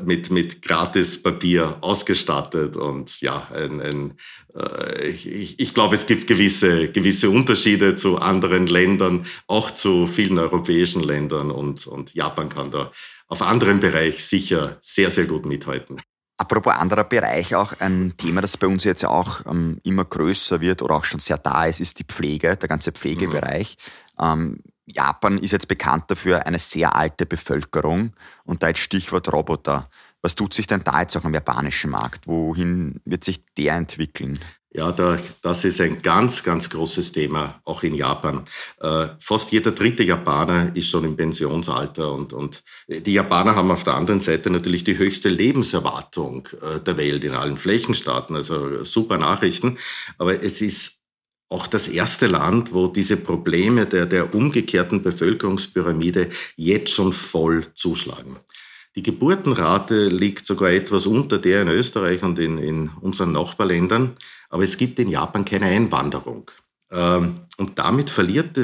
mit, 0.03 0.31
mit 0.31 0.61
Gratispapier 0.61 1.77
ausgestattet 1.81 2.75
und 2.75 3.21
ja, 3.21 3.47
ein, 3.53 3.81
ein 3.81 4.13
äh, 4.55 5.07
ich, 5.07 5.59
ich, 5.59 5.73
glaube, 5.73 5.95
es 5.95 6.05
gibt 6.05 6.27
gewisse, 6.27 6.89
gewisse 6.89 7.29
Unterschiede 7.29 7.95
zu 7.95 8.17
anderen 8.17 8.67
Ländern, 8.67 9.25
auch 9.47 9.71
zu 9.71 10.07
vielen 10.07 10.39
europäischen 10.39 11.03
Ländern 11.03 11.51
und, 11.51 11.87
und 11.87 12.13
Japan 12.13 12.49
kann 12.49 12.71
da 12.71 12.91
auf 13.27 13.41
anderen 13.41 13.79
Bereich 13.79 14.23
sicher 14.23 14.77
sehr, 14.81 15.09
sehr 15.11 15.25
gut 15.25 15.45
mithalten. 15.45 16.01
Apropos 16.37 16.73
anderer 16.73 17.05
Bereich, 17.05 17.55
auch 17.55 17.73
ein 17.79 18.13
Thema, 18.17 18.41
das 18.41 18.57
bei 18.57 18.67
uns 18.67 18.83
jetzt 18.83 19.05
auch 19.05 19.45
ähm, 19.45 19.79
immer 19.83 20.03
größer 20.03 20.59
wird 20.59 20.81
oder 20.81 20.95
auch 20.95 21.05
schon 21.05 21.21
sehr 21.21 21.37
da 21.37 21.65
ist, 21.65 21.79
ist 21.79 21.97
die 21.99 22.03
Pflege, 22.03 22.57
der 22.57 22.67
ganze 22.67 22.91
Pflegebereich. 22.91 23.77
Mhm. 24.19 24.25
Ähm, 24.25 24.59
Japan 24.85 25.39
ist 25.39 25.51
jetzt 25.51 25.67
bekannt 25.67 26.05
dafür 26.11 26.45
eine 26.45 26.59
sehr 26.59 26.95
alte 26.95 27.25
Bevölkerung 27.25 28.13
und 28.43 28.61
da 28.61 28.67
jetzt 28.67 28.81
Stichwort 28.81 29.31
Roboter. 29.31 29.85
Was 30.25 30.33
tut 30.33 30.55
sich 30.55 30.65
denn 30.65 30.81
da 30.83 31.01
jetzt 31.01 31.15
auch 31.15 31.23
am 31.23 31.35
japanischen 31.35 31.91
Markt? 31.91 32.25
Wohin 32.25 32.99
wird 33.05 33.23
sich 33.23 33.45
der 33.59 33.75
entwickeln? 33.75 34.39
Ja, 34.71 34.91
da, 34.91 35.19
das 35.43 35.63
ist 35.63 35.79
ein 35.79 36.01
ganz, 36.01 36.41
ganz 36.41 36.67
großes 36.67 37.11
Thema, 37.11 37.61
auch 37.63 37.83
in 37.83 37.93
Japan. 37.93 38.43
Äh, 38.81 39.09
fast 39.19 39.51
jeder 39.51 39.71
dritte 39.71 40.01
Japaner 40.01 40.75
ist 40.75 40.89
schon 40.89 41.05
im 41.05 41.15
Pensionsalter 41.15 42.11
und, 42.11 42.33
und 42.33 42.63
die 42.87 43.13
Japaner 43.13 43.55
haben 43.55 43.69
auf 43.69 43.83
der 43.83 43.93
anderen 43.93 44.19
Seite 44.19 44.49
natürlich 44.49 44.83
die 44.83 44.97
höchste 44.97 45.29
Lebenserwartung 45.29 46.49
äh, 46.59 46.79
der 46.79 46.97
Welt 46.97 47.23
in 47.23 47.33
allen 47.33 47.55
Flächenstaaten, 47.57 48.35
also 48.35 48.83
super 48.83 49.19
Nachrichten. 49.19 49.77
Aber 50.17 50.41
es 50.41 50.59
ist 50.59 51.03
auch 51.49 51.67
das 51.67 51.87
erste 51.87 52.25
Land, 52.25 52.73
wo 52.73 52.87
diese 52.87 53.17
Probleme 53.17 53.85
der, 53.85 54.07
der 54.07 54.33
umgekehrten 54.33 55.03
Bevölkerungspyramide 55.03 56.31
jetzt 56.55 56.91
schon 56.91 57.13
voll 57.13 57.71
zuschlagen. 57.75 58.39
Die 58.95 59.03
Geburtenrate 59.03 60.07
liegt 60.07 60.45
sogar 60.45 60.71
etwas 60.71 61.05
unter 61.05 61.37
der 61.37 61.61
in 61.61 61.67
Österreich 61.67 62.23
und 62.23 62.39
in, 62.39 62.57
in 62.57 62.89
unseren 63.01 63.33
Nachbarländern, 63.33 64.15
aber 64.49 64.63
es 64.63 64.77
gibt 64.77 64.99
in 64.99 65.09
Japan 65.09 65.43
keine 65.43 65.65
Einwanderung. 65.65 66.49
Ähm, 66.91 67.41
und 67.57 67.77
damit 67.77 68.09
verliert, 68.09 68.57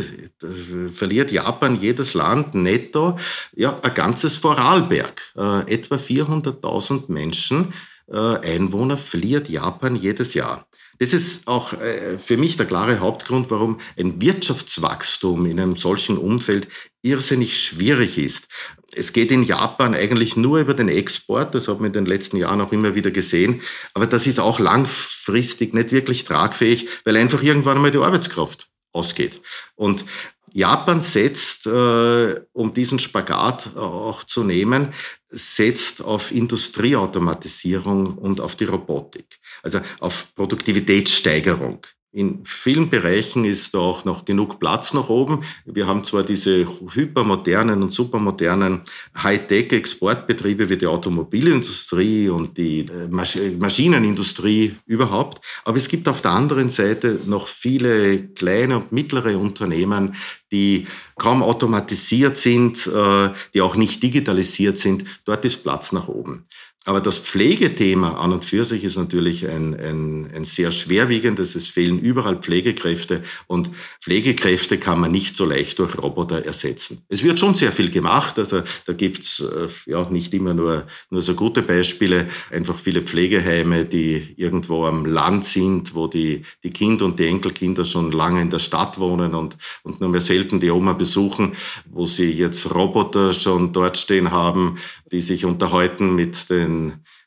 verliert 0.93 1.31
Japan 1.31 1.81
jedes 1.81 2.13
Land 2.13 2.55
netto 2.55 3.17
ja, 3.53 3.77
ein 3.81 3.93
ganzes 3.93 4.37
Vorarlberg. 4.37 5.21
Äh, 5.35 5.73
etwa 5.73 5.95
400.000 5.95 7.11
Menschen, 7.11 7.73
äh, 8.07 8.17
Einwohner, 8.17 8.95
verliert 8.95 9.49
Japan 9.49 9.95
jedes 9.95 10.33
Jahr. 10.33 10.65
Das 11.01 11.13
ist 11.13 11.47
auch 11.47 11.73
äh, 11.73 12.19
für 12.19 12.37
mich 12.37 12.57
der 12.57 12.67
klare 12.67 12.99
Hauptgrund, 12.99 13.49
warum 13.49 13.79
ein 13.97 14.21
Wirtschaftswachstum 14.21 15.47
in 15.47 15.59
einem 15.59 15.75
solchen 15.75 16.15
Umfeld 16.15 16.67
irrsinnig 17.01 17.59
schwierig 17.59 18.19
ist. 18.19 18.47
Es 18.93 19.11
geht 19.11 19.31
in 19.31 19.41
Japan 19.41 19.95
eigentlich 19.95 20.37
nur 20.37 20.59
über 20.59 20.75
den 20.75 20.89
Export, 20.89 21.55
das 21.55 21.67
hat 21.67 21.79
man 21.79 21.87
in 21.87 21.93
den 21.93 22.05
letzten 22.05 22.37
Jahren 22.37 22.61
auch 22.61 22.71
immer 22.71 22.93
wieder 22.93 23.09
gesehen, 23.09 23.63
aber 23.95 24.05
das 24.05 24.27
ist 24.27 24.39
auch 24.39 24.59
langfristig 24.59 25.73
nicht 25.73 25.91
wirklich 25.91 26.23
tragfähig, 26.23 26.87
weil 27.03 27.17
einfach 27.17 27.41
irgendwann 27.41 27.77
einmal 27.77 27.89
die 27.89 27.97
Arbeitskraft 27.97 28.67
ausgeht. 28.93 29.41
Und 29.73 30.05
Japan 30.53 31.01
setzt, 31.01 31.65
äh, 31.67 32.41
um 32.51 32.73
diesen 32.73 32.99
Spagat 32.99 33.75
auch 33.75 34.23
zu 34.23 34.43
nehmen, 34.43 34.93
setzt 35.29 36.01
auf 36.01 36.31
Industrieautomatisierung 36.31 38.17
und 38.17 38.41
auf 38.41 38.55
die 38.55 38.65
Robotik, 38.65 39.39
also 39.63 39.79
auf 39.99 40.33
Produktivitätssteigerung. 40.35 41.85
In 42.13 42.43
vielen 42.43 42.89
Bereichen 42.89 43.45
ist 43.45 43.73
auch 43.73 44.03
noch 44.03 44.25
genug 44.25 44.59
Platz 44.59 44.93
nach 44.93 45.07
oben. 45.07 45.45
Wir 45.63 45.87
haben 45.87 46.03
zwar 46.03 46.23
diese 46.23 46.67
hypermodernen 46.93 47.81
und 47.81 47.93
supermodernen 47.93 48.81
Hightech-Exportbetriebe 49.15 50.67
wie 50.67 50.77
die 50.77 50.87
Automobilindustrie 50.87 52.27
und 52.27 52.57
die 52.57 52.81
äh, 52.81 53.07
Maschinenindustrie 53.07 54.75
überhaupt, 54.85 55.39
aber 55.63 55.77
es 55.77 55.87
gibt 55.87 56.09
auf 56.09 56.21
der 56.21 56.31
anderen 56.31 56.69
Seite 56.69 57.17
noch 57.25 57.47
viele 57.47 58.27
kleine 58.27 58.75
und 58.75 58.91
mittlere 58.91 59.39
Unternehmen, 59.39 60.15
die 60.51 60.87
kaum 61.17 61.41
automatisiert 61.41 62.35
sind, 62.35 62.87
äh, 62.87 63.29
die 63.53 63.61
auch 63.61 63.77
nicht 63.77 64.03
digitalisiert 64.03 64.77
sind. 64.77 65.05
Dort 65.23 65.45
ist 65.45 65.63
Platz 65.63 65.93
nach 65.93 66.09
oben. 66.09 66.45
Aber 66.85 66.99
das 66.99 67.19
Pflegethema 67.19 68.15
an 68.15 68.33
und 68.33 68.43
für 68.43 68.65
sich 68.65 68.83
ist 68.83 68.97
natürlich 68.97 69.47
ein, 69.47 69.79
ein, 69.79 70.31
ein 70.33 70.43
sehr 70.45 70.71
schwerwiegendes. 70.71 71.53
Es 71.53 71.67
fehlen 71.67 71.99
überall 71.99 72.37
Pflegekräfte 72.37 73.21
und 73.45 73.69
Pflegekräfte 74.01 74.79
kann 74.79 74.99
man 74.99 75.11
nicht 75.11 75.35
so 75.35 75.45
leicht 75.45 75.77
durch 75.77 75.95
Roboter 76.01 76.43
ersetzen. 76.43 77.03
Es 77.07 77.21
wird 77.21 77.37
schon 77.37 77.53
sehr 77.53 77.71
viel 77.71 77.91
gemacht. 77.91 78.39
Also 78.39 78.63
da 78.87 78.93
gibt's 78.93 79.41
äh, 79.41 79.67
ja 79.85 80.09
nicht 80.09 80.33
immer 80.33 80.55
nur, 80.55 80.87
nur 81.11 81.21
so 81.21 81.35
gute 81.35 81.61
Beispiele. 81.61 82.27
Einfach 82.49 82.79
viele 82.79 83.03
Pflegeheime, 83.03 83.85
die 83.85 84.33
irgendwo 84.37 84.85
am 84.85 85.05
Land 85.05 85.45
sind, 85.45 85.93
wo 85.93 86.07
die, 86.07 86.41
die 86.63 86.71
Kinder 86.71 87.05
und 87.05 87.19
die 87.19 87.27
Enkelkinder 87.27 87.85
schon 87.85 88.11
lange 88.11 88.41
in 88.41 88.49
der 88.49 88.57
Stadt 88.57 88.97
wohnen 88.97 89.35
und, 89.35 89.55
und 89.83 90.01
nur 90.01 90.09
mehr 90.09 90.21
selten 90.21 90.59
die 90.59 90.71
Oma 90.71 90.93
besuchen, 90.93 91.53
wo 91.85 92.07
sie 92.07 92.31
jetzt 92.31 92.73
Roboter 92.73 93.33
schon 93.33 93.71
dort 93.71 93.97
stehen 93.97 94.31
haben, 94.31 94.79
die 95.11 95.21
sich 95.21 95.45
unterhalten 95.45 96.15
mit 96.15 96.49
den, 96.49 96.70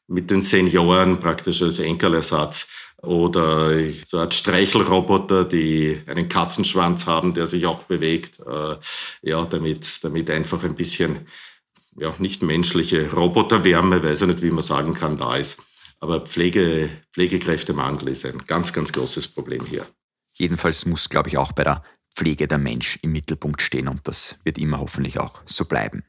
mit 0.07 0.31
den 0.31 0.43
Senioren 0.43 1.21
praktisch 1.21 1.63
als 1.63 1.79
Enkelersatz 1.79 2.67
oder 3.03 3.71
so 4.07 4.17
eine 4.17 4.25
Art 4.25 4.35
Streichelroboter, 4.35 5.45
die 5.45 6.01
einen 6.07 6.29
Katzenschwanz 6.29 7.07
haben, 7.07 7.35
der 7.35 7.47
sich 7.47 7.67
auch 7.67 7.85
bewegt, 7.85 8.41
äh, 8.41 8.77
ja, 9.23 9.45
damit, 9.45 10.03
damit 10.05 10.31
einfach 10.31 10.65
ein 10.65 10.75
bisschen, 10.75 11.27
ja, 11.99 12.15
nicht 12.19 12.43
menschliche 12.43 13.11
Roboterwärme, 13.13 14.03
weiß 14.03 14.23
ich 14.23 14.29
nicht, 14.29 14.43
wie 14.43 14.51
man 14.51 14.65
sagen 14.65 14.95
kann, 14.95 15.17
da 15.17 15.37
ist. 15.37 15.59
Aber 16.01 16.21
Pflege, 16.21 16.91
Pflegekräftemangel 17.13 18.09
ist 18.09 18.25
ein 18.27 18.43
ganz, 18.47 18.73
ganz 18.73 18.93
großes 18.93 19.29
Problem 19.29 19.65
hier. 19.65 19.87
Jedenfalls 20.35 20.85
muss, 20.85 21.09
glaube 21.09 21.29
ich, 21.29 21.39
auch 21.39 21.53
bei 21.53 21.63
der 21.63 21.83
Pflege 22.14 22.47
der 22.47 22.59
Mensch 22.59 22.99
im 23.02 23.12
Mittelpunkt 23.12 23.61
stehen 23.61 23.88
und 23.88 24.06
das 24.06 24.38
wird 24.44 24.59
immer 24.59 24.80
hoffentlich 24.80 25.18
auch 25.18 25.40
so 25.47 25.64
bleiben. 25.64 26.04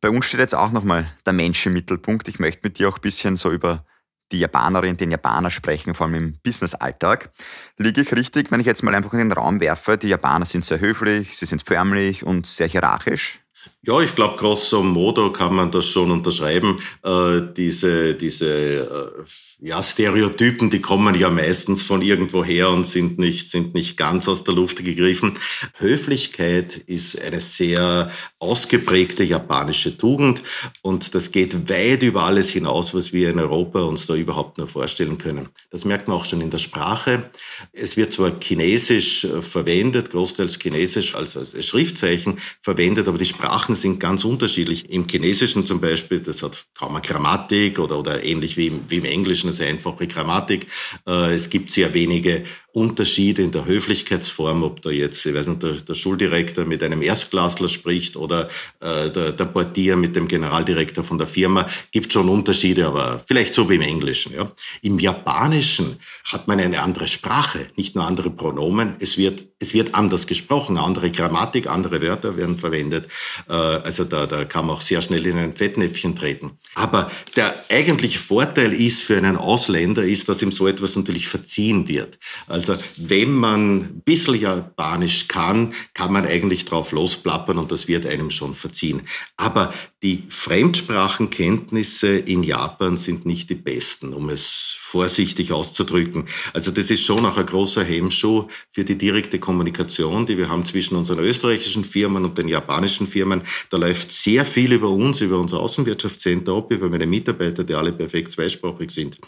Bei 0.00 0.10
uns 0.10 0.26
steht 0.26 0.40
jetzt 0.40 0.54
auch 0.54 0.72
nochmal 0.72 1.12
der 1.26 1.32
Mensch 1.32 1.64
im 1.66 1.74
Mittelpunkt. 1.74 2.28
Ich 2.28 2.38
möchte 2.38 2.60
mit 2.64 2.78
dir 2.78 2.88
auch 2.88 2.98
ein 2.98 3.02
bisschen 3.02 3.36
so 3.36 3.50
über 3.50 3.84
die 4.32 4.40
Japanerin, 4.40 4.96
den 4.96 5.10
Japaner 5.10 5.50
sprechen, 5.50 5.94
vor 5.94 6.06
allem 6.06 6.16
im 6.16 6.38
Business-Alltag. 6.42 7.30
Liege 7.76 8.00
ich 8.00 8.12
richtig, 8.12 8.50
wenn 8.50 8.60
ich 8.60 8.66
jetzt 8.66 8.82
mal 8.82 8.94
einfach 8.94 9.12
in 9.12 9.20
den 9.20 9.32
Raum 9.32 9.60
werfe, 9.60 9.98
die 9.98 10.08
Japaner 10.08 10.44
sind 10.44 10.64
sehr 10.64 10.80
höflich, 10.80 11.36
sie 11.36 11.46
sind 11.46 11.62
förmlich 11.62 12.24
und 12.24 12.46
sehr 12.46 12.66
hierarchisch? 12.66 13.40
Ja, 13.86 14.00
ich 14.00 14.16
glaube, 14.16 14.36
grosso 14.36 14.82
modo 14.82 15.30
kann 15.30 15.54
man 15.54 15.70
das 15.70 15.86
schon 15.86 16.10
unterschreiben. 16.10 16.80
Äh, 17.04 17.40
diese 17.56 18.14
diese 18.14 18.48
äh, 18.48 19.24
ja, 19.58 19.82
Stereotypen, 19.82 20.68
die 20.68 20.80
kommen 20.80 21.14
ja 21.14 21.30
meistens 21.30 21.82
von 21.82 22.02
irgendwoher 22.02 22.68
und 22.68 22.86
sind 22.86 23.18
nicht, 23.18 23.48
sind 23.48 23.74
nicht 23.74 23.96
ganz 23.96 24.28
aus 24.28 24.44
der 24.44 24.54
Luft 24.54 24.84
gegriffen. 24.84 25.38
Höflichkeit 25.78 26.76
ist 26.76 27.18
eine 27.18 27.40
sehr 27.40 28.10
ausgeprägte 28.38 29.24
japanische 29.24 29.96
Tugend 29.96 30.42
und 30.82 31.14
das 31.14 31.30
geht 31.30 31.70
weit 31.70 32.02
über 32.02 32.24
alles 32.24 32.50
hinaus, 32.50 32.92
was 32.92 33.14
wir 33.14 33.30
in 33.30 33.38
Europa 33.38 33.80
uns 33.80 34.06
da 34.06 34.14
überhaupt 34.14 34.58
nur 34.58 34.68
vorstellen 34.68 35.16
können. 35.16 35.48
Das 35.70 35.86
merkt 35.86 36.08
man 36.08 36.18
auch 36.18 36.26
schon 36.26 36.42
in 36.42 36.50
der 36.50 36.58
Sprache. 36.58 37.30
Es 37.72 37.96
wird 37.96 38.12
zwar 38.12 38.38
Chinesisch 38.38 39.24
äh, 39.24 39.40
verwendet, 39.40 40.10
großteils 40.10 40.58
Chinesisch 40.58 41.14
als, 41.14 41.34
als 41.34 41.64
Schriftzeichen 41.64 42.40
verwendet, 42.60 43.08
aber 43.08 43.16
die 43.16 43.24
Sprachen 43.24 43.75
sind 43.76 44.00
ganz 44.00 44.24
unterschiedlich. 44.24 44.90
Im 44.90 45.06
Chinesischen 45.08 45.66
zum 45.66 45.80
Beispiel, 45.80 46.20
das 46.20 46.42
hat 46.42 46.66
kaum 46.74 46.96
eine 46.96 47.02
Grammatik 47.02 47.78
oder, 47.78 47.98
oder 47.98 48.22
ähnlich 48.24 48.56
wie 48.56 48.68
im, 48.68 48.80
wie 48.88 48.96
im 48.96 49.04
Englischen 49.04 49.48
eine 49.48 49.56
sehr 49.56 49.68
einfache 49.68 50.06
Grammatik. 50.06 50.66
Äh, 51.06 51.34
es 51.34 51.48
gibt 51.50 51.70
sehr 51.70 51.94
wenige 51.94 52.44
Unterschiede 52.76 53.40
in 53.40 53.52
der 53.52 53.64
Höflichkeitsform, 53.64 54.62
ob 54.62 54.82
da 54.82 54.90
jetzt, 54.90 55.24
ich 55.24 55.34
weiß 55.34 55.46
nicht, 55.46 55.62
der, 55.62 55.72
der 55.72 55.94
Schuldirektor 55.94 56.66
mit 56.66 56.82
einem 56.82 57.00
Erstklassler 57.00 57.70
spricht 57.70 58.18
oder 58.18 58.50
äh, 58.80 59.10
der, 59.10 59.32
der 59.32 59.46
Portier 59.46 59.96
mit 59.96 60.14
dem 60.14 60.28
Generaldirektor 60.28 61.02
von 61.02 61.16
der 61.16 61.26
Firma, 61.26 61.66
gibt 61.90 62.12
schon 62.12 62.28
Unterschiede, 62.28 62.86
aber 62.86 63.22
vielleicht 63.26 63.54
so 63.54 63.70
wie 63.70 63.76
im 63.76 63.80
Englischen. 63.80 64.34
Ja. 64.34 64.52
Im 64.82 64.98
Japanischen 64.98 65.96
hat 66.24 66.48
man 66.48 66.60
eine 66.60 66.82
andere 66.82 67.06
Sprache, 67.06 67.66
nicht 67.76 67.94
nur 67.94 68.06
andere 68.06 68.28
Pronomen, 68.28 68.96
es 68.98 69.16
wird, 69.16 69.44
es 69.58 69.72
wird 69.72 69.94
anders 69.94 70.26
gesprochen, 70.26 70.76
andere 70.76 71.10
Grammatik, 71.10 71.70
andere 71.70 72.02
Wörter 72.02 72.36
werden 72.36 72.58
verwendet. 72.58 73.08
Äh, 73.48 73.54
also 73.54 74.04
da, 74.04 74.26
da 74.26 74.44
kann 74.44 74.66
man 74.66 74.76
auch 74.76 74.82
sehr 74.82 75.00
schnell 75.00 75.24
in 75.24 75.38
ein 75.38 75.54
Fettnäpfchen 75.54 76.14
treten. 76.14 76.50
Aber 76.74 77.10
der 77.36 77.54
eigentliche 77.70 78.18
Vorteil 78.18 78.74
ist 78.74 79.02
für 79.02 79.16
einen 79.16 79.38
Ausländer, 79.38 80.04
ist, 80.04 80.28
dass 80.28 80.42
ihm 80.42 80.52
so 80.52 80.68
etwas 80.68 80.94
natürlich 80.94 81.26
verziehen 81.26 81.88
wird. 81.88 82.18
Also 82.46 82.65
also 82.70 82.82
wenn 82.96 83.32
man 83.32 83.78
ein 83.78 84.00
bisschen 84.04 84.40
Japanisch 84.40 85.28
kann, 85.28 85.74
kann 85.94 86.12
man 86.12 86.26
eigentlich 86.26 86.64
drauf 86.64 86.92
losplappern 86.92 87.58
und 87.58 87.72
das 87.72 87.88
wird 87.88 88.06
einem 88.06 88.30
schon 88.30 88.54
verziehen. 88.54 89.02
Aber 89.36 89.72
die 90.02 90.24
Fremdsprachenkenntnisse 90.28 92.18
in 92.18 92.42
Japan 92.42 92.96
sind 92.96 93.26
nicht 93.26 93.50
die 93.50 93.54
besten, 93.54 94.12
um 94.12 94.28
es 94.28 94.76
vorsichtig 94.78 95.52
auszudrücken. 95.52 96.28
Also 96.52 96.70
das 96.70 96.90
ist 96.90 97.04
schon 97.04 97.24
auch 97.26 97.36
ein 97.36 97.46
großer 97.46 97.82
Hemmschuh 97.82 98.48
für 98.70 98.84
die 98.84 98.96
direkte 98.96 99.38
Kommunikation, 99.38 100.26
die 100.26 100.38
wir 100.38 100.48
haben 100.48 100.64
zwischen 100.64 100.96
unseren 100.96 101.18
österreichischen 101.18 101.84
Firmen 101.84 102.24
und 102.24 102.38
den 102.38 102.48
japanischen 102.48 103.06
Firmen. 103.06 103.42
Da 103.70 103.78
läuft 103.78 104.12
sehr 104.12 104.44
viel 104.44 104.72
über 104.72 104.90
uns, 104.90 105.20
über 105.20 105.38
unser 105.38 105.60
Außenwirtschaftscenter 105.60 106.52
ab, 106.52 106.70
über 106.70 106.88
meine 106.88 107.06
Mitarbeiter, 107.06 107.64
die 107.64 107.74
alle 107.74 107.92
perfekt 107.92 108.32
zweisprachig 108.32 108.90
sind. 108.90 109.18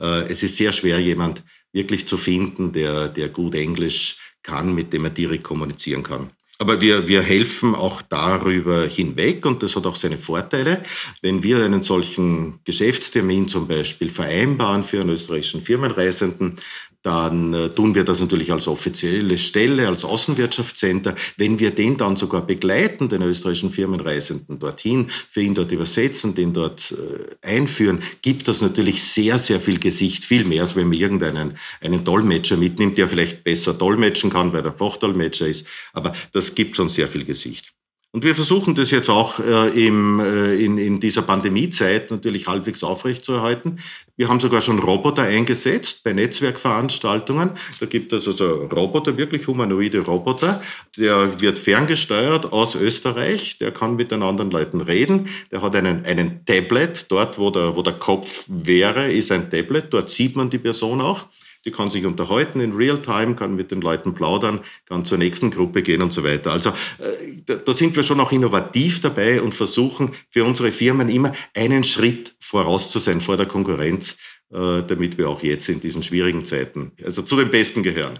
Äh, 0.00 0.30
es 0.30 0.42
ist 0.42 0.56
sehr 0.56 0.72
schwer, 0.72 0.98
jemand 0.98 1.42
wirklich 1.72 2.06
zu 2.06 2.16
finden, 2.16 2.72
der, 2.72 3.08
der 3.08 3.28
gut 3.28 3.54
Englisch 3.54 4.18
kann, 4.42 4.74
mit 4.74 4.92
dem 4.92 5.04
er 5.04 5.10
direkt 5.10 5.44
kommunizieren 5.44 6.02
kann. 6.02 6.30
Aber 6.58 6.80
wir, 6.80 7.08
wir 7.08 7.22
helfen 7.22 7.74
auch 7.74 8.02
darüber 8.02 8.86
hinweg 8.86 9.44
und 9.46 9.64
das 9.64 9.74
hat 9.74 9.84
auch 9.84 9.96
seine 9.96 10.16
Vorteile. 10.16 10.84
Wenn 11.20 11.42
wir 11.42 11.64
einen 11.64 11.82
solchen 11.82 12.60
Geschäftstermin 12.64 13.48
zum 13.48 13.66
Beispiel 13.66 14.08
vereinbaren 14.08 14.84
für 14.84 15.00
einen 15.00 15.10
österreichischen 15.10 15.64
Firmenreisenden, 15.64 16.60
dann 17.02 17.52
äh, 17.52 17.68
tun 17.70 17.94
wir 17.94 18.04
das 18.04 18.20
natürlich 18.20 18.52
als 18.52 18.68
offizielle 18.68 19.36
Stelle, 19.36 19.88
als 19.88 20.04
Außenwirtschaftscenter. 20.04 21.16
Wenn 21.36 21.58
wir 21.58 21.72
den 21.72 21.96
dann 21.96 22.16
sogar 22.16 22.46
begleiten, 22.46 23.08
den 23.08 23.22
österreichischen 23.22 23.70
Firmenreisenden 23.70 24.58
dorthin, 24.58 25.10
für 25.28 25.42
ihn 25.42 25.54
dort 25.54 25.72
übersetzen, 25.72 26.34
den 26.34 26.52
dort 26.52 26.92
äh, 26.92 27.46
einführen, 27.46 28.02
gibt 28.22 28.46
das 28.46 28.60
natürlich 28.60 29.02
sehr, 29.02 29.38
sehr 29.38 29.60
viel 29.60 29.78
Gesicht, 29.78 30.24
viel 30.24 30.44
mehr, 30.44 30.62
als 30.62 30.76
wenn 30.76 30.88
man 30.88 30.98
irgendeinen 30.98 31.58
einen 31.80 32.04
Dolmetscher 32.04 32.56
mitnimmt, 32.56 32.98
der 32.98 33.08
vielleicht 33.08 33.42
besser 33.44 33.74
dolmetschen 33.74 34.30
kann, 34.30 34.52
weil 34.52 34.64
er 34.64 34.72
Fachdolmetscher 34.72 35.48
ist. 35.48 35.66
Aber 35.92 36.14
das 36.32 36.54
gibt 36.54 36.76
schon 36.76 36.88
sehr 36.88 37.08
viel 37.08 37.24
Gesicht. 37.24 37.72
Und 38.14 38.24
wir 38.24 38.34
versuchen 38.34 38.74
das 38.74 38.90
jetzt 38.90 39.08
auch 39.08 39.38
äh, 39.40 39.86
im, 39.86 40.20
äh, 40.20 40.54
in, 40.56 40.76
in 40.76 41.00
dieser 41.00 41.22
Pandemiezeit 41.22 42.10
natürlich 42.10 42.46
halbwegs 42.46 42.84
aufrechtzuerhalten. 42.84 43.78
Wir 44.18 44.28
haben 44.28 44.38
sogar 44.38 44.60
schon 44.60 44.78
Roboter 44.80 45.22
eingesetzt 45.22 46.04
bei 46.04 46.12
Netzwerkveranstaltungen. 46.12 47.52
Da 47.80 47.86
gibt 47.86 48.12
es 48.12 48.28
also 48.28 48.66
Roboter, 48.66 49.16
wirklich 49.16 49.46
humanoide 49.46 50.00
Roboter. 50.00 50.62
Der 50.98 51.40
wird 51.40 51.58
ferngesteuert 51.58 52.52
aus 52.52 52.74
Österreich. 52.74 53.56
Der 53.56 53.72
kann 53.72 53.96
mit 53.96 54.10
den 54.10 54.22
anderen 54.22 54.50
Leuten 54.50 54.82
reden. 54.82 55.28
Der 55.50 55.62
hat 55.62 55.74
einen, 55.74 56.04
einen 56.04 56.44
Tablet. 56.44 57.10
Dort, 57.10 57.38
wo 57.38 57.50
der, 57.50 57.74
wo 57.76 57.80
der 57.80 57.94
Kopf 57.94 58.44
wäre, 58.46 59.10
ist 59.10 59.32
ein 59.32 59.50
Tablet. 59.50 59.86
Dort 59.88 60.10
sieht 60.10 60.36
man 60.36 60.50
die 60.50 60.58
Person 60.58 61.00
auch 61.00 61.24
die 61.64 61.70
kann 61.70 61.90
sich 61.90 62.04
unterhalten 62.04 62.60
in 62.60 62.72
Realtime, 62.72 63.34
kann 63.34 63.54
mit 63.54 63.70
den 63.70 63.80
Leuten 63.80 64.14
plaudern, 64.14 64.60
kann 64.86 65.04
zur 65.04 65.18
nächsten 65.18 65.50
Gruppe 65.50 65.82
gehen 65.82 66.02
und 66.02 66.12
so 66.12 66.24
weiter. 66.24 66.52
Also 66.52 66.70
äh, 66.98 67.42
da, 67.46 67.72
sind 67.72 67.96
wir 67.96 68.02
schon 68.02 68.20
auch 68.20 68.32
innovativ 68.32 69.00
dabei 69.00 69.40
und 69.40 69.54
versuchen 69.54 70.12
für 70.30 70.44
unsere 70.44 70.72
Firmen 70.72 71.08
immer 71.08 71.32
einen 71.54 71.84
Schritt 71.84 72.34
voraus 72.40 72.90
zu 72.90 72.98
sein 72.98 73.20
vor 73.20 73.36
der 73.36 73.46
Konkurrenz 73.46 74.16
äh, 74.52 74.82
damit 74.82 75.16
wir 75.16 75.30
auch 75.30 75.42
jetzt 75.42 75.70
in 75.70 75.80
diesen 75.80 76.02
schwierigen 76.02 76.44
Zeiten 76.44 76.92
also 77.02 77.22
zu 77.22 77.36
den 77.36 77.50
Besten 77.50 77.82
gehören. 77.82 78.18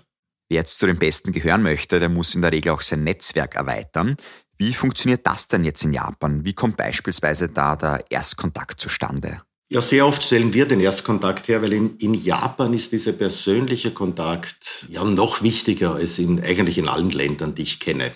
Wer 0.48 0.60
jetzt 0.60 0.78
zu 0.78 0.86
den 0.86 0.98
Besten 0.98 1.32
gehören 1.32 1.62
möchte, 1.62 2.00
der 2.00 2.08
muss 2.08 2.34
in 2.34 2.40
der 2.40 2.52
Regel 2.52 2.72
auch 2.72 2.80
sein 2.80 3.04
Netzwerk 3.04 3.54
erweitern. 3.54 4.16
Wie 4.56 4.72
funktioniert 4.72 5.26
das 5.26 5.48
denn 5.48 5.64
jetzt 5.64 5.84
in 5.84 5.92
Japan? 5.92 6.44
Wie 6.44 6.54
kommt 6.54 6.78
beispielsweise 6.78 7.50
da 7.50 7.76
der 7.76 8.04
Erstkontakt 8.08 8.80
zustande? 8.80 9.42
Ja, 9.72 9.80
sehr 9.80 10.06
oft 10.06 10.22
stellen 10.22 10.52
wir 10.52 10.66
den 10.66 10.80
Erstkontakt 10.80 11.48
her, 11.48 11.62
weil 11.62 11.72
in, 11.72 11.96
in, 11.96 12.12
Japan 12.12 12.74
ist 12.74 12.92
dieser 12.92 13.12
persönliche 13.12 13.90
Kontakt 13.90 14.84
ja 14.90 15.02
noch 15.02 15.42
wichtiger 15.42 15.94
als 15.94 16.18
in, 16.18 16.42
eigentlich 16.42 16.76
in 16.76 16.88
allen 16.88 17.08
Ländern, 17.08 17.54
die 17.54 17.62
ich 17.62 17.80
kenne. 17.80 18.12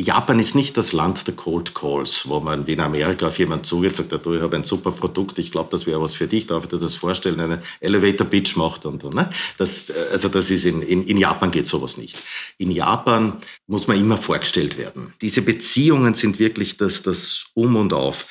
Japan 0.00 0.40
ist 0.40 0.56
nicht 0.56 0.76
das 0.76 0.92
Land 0.92 1.28
der 1.28 1.36
Cold 1.36 1.76
Calls, 1.76 2.28
wo 2.28 2.40
man 2.40 2.66
wie 2.66 2.72
in 2.72 2.80
Amerika 2.80 3.28
auf 3.28 3.38
jemanden 3.38 3.64
zugeht 3.64 4.00
und 4.00 4.10
sagt, 4.10 4.26
du, 4.26 4.34
ich 4.34 4.42
habe 4.42 4.56
ein 4.56 4.64
super 4.64 4.90
Produkt, 4.90 5.38
ich 5.38 5.52
glaube, 5.52 5.68
das 5.70 5.86
wäre 5.86 6.02
was 6.02 6.16
für 6.16 6.26
dich, 6.26 6.48
darf 6.48 6.64
ich 6.64 6.70
dir 6.70 6.78
das 6.78 6.96
vorstellen, 6.96 7.38
einen 7.38 7.62
Elevator 7.78 8.26
Pitch 8.26 8.56
macht 8.56 8.84
und, 8.84 9.04
und 9.04 9.14
ne? 9.14 9.30
das, 9.58 9.84
also 10.10 10.26
das 10.26 10.50
ist 10.50 10.64
in, 10.64 10.82
in, 10.82 11.04
in 11.04 11.18
Japan 11.18 11.52
geht 11.52 11.68
sowas 11.68 11.98
nicht. 11.98 12.20
In 12.58 12.72
Japan 12.72 13.36
muss 13.68 13.86
man 13.86 13.96
immer 13.96 14.18
vorgestellt 14.18 14.76
werden. 14.76 15.14
Diese 15.20 15.42
Beziehungen 15.42 16.14
sind 16.14 16.40
wirklich 16.40 16.78
das, 16.78 17.02
das 17.02 17.46
Um 17.54 17.76
und 17.76 17.92
Auf. 17.92 18.26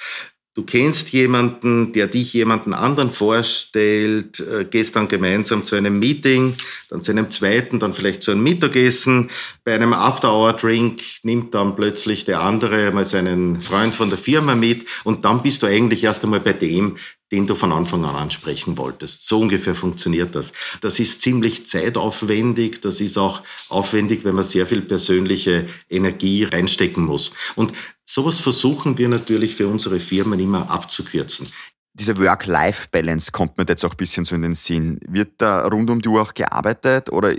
Du 0.55 0.63
kennst 0.63 1.11
jemanden, 1.11 1.91
der 1.91 2.07
dich 2.07 2.31
jemanden 2.31 2.73
anderen 2.73 3.09
vorstellt, 3.09 4.39
äh, 4.39 4.63
gehst 4.63 4.95
dann 4.95 5.09
gemeinsam 5.09 5.65
zu 5.65 5.75
einem 5.75 5.99
Meeting, 5.99 6.55
dann 6.89 7.01
zu 7.01 7.11
einem 7.11 7.29
zweiten, 7.29 7.79
dann 7.79 7.91
vielleicht 7.91 8.23
zu 8.23 8.31
einem 8.31 8.43
Mittagessen. 8.43 9.31
Bei 9.65 9.75
einem 9.75 9.91
After-Hour-Drink 9.91 11.01
nimmt 11.23 11.53
dann 11.53 11.75
plötzlich 11.75 12.23
der 12.23 12.39
andere 12.39 12.89
mal 12.91 13.03
seinen 13.03 13.61
Freund 13.63 13.95
von 13.95 14.07
der 14.07 14.17
Firma 14.17 14.55
mit 14.55 14.85
und 15.03 15.25
dann 15.25 15.43
bist 15.43 15.61
du 15.61 15.67
eigentlich 15.67 16.05
erst 16.05 16.23
einmal 16.23 16.39
bei 16.39 16.53
dem, 16.53 16.95
den 17.35 17.47
du 17.47 17.55
von 17.55 17.73
Anfang 17.73 18.05
an 18.05 18.15
ansprechen 18.15 18.77
wolltest. 18.77 19.27
So 19.27 19.41
ungefähr 19.41 19.75
funktioniert 19.75 20.35
das. 20.35 20.53
Das 20.79 20.99
ist 20.99 21.21
ziemlich 21.21 21.67
zeitaufwendig, 21.67 22.79
das 22.79 23.01
ist 23.01 23.17
auch 23.17 23.41
aufwendig, 23.67 24.23
wenn 24.23 24.35
man 24.35 24.45
sehr 24.45 24.65
viel 24.65 24.81
persönliche 24.81 25.67
Energie 25.89 26.45
reinstecken 26.45 27.03
muss. 27.03 27.31
Und 27.57 27.73
sowas 28.05 28.39
versuchen 28.39 28.97
wir 28.97 29.09
natürlich 29.09 29.55
für 29.55 29.67
unsere 29.67 29.99
Firmen 29.99 30.39
immer 30.39 30.69
abzukürzen. 30.69 31.47
Diese 31.93 32.17
Work-Life-Balance 32.17 33.33
kommt 33.33 33.57
mir 33.57 33.65
jetzt 33.67 33.83
auch 33.83 33.91
ein 33.91 33.97
bisschen 33.97 34.23
so 34.23 34.35
in 34.35 34.41
den 34.41 34.55
Sinn. 34.55 34.99
Wird 35.05 35.33
da 35.39 35.67
rund 35.67 35.89
um 35.89 36.01
die 36.01 36.07
Uhr 36.07 36.21
auch 36.21 36.33
gearbeitet 36.33 37.09
oder 37.09 37.35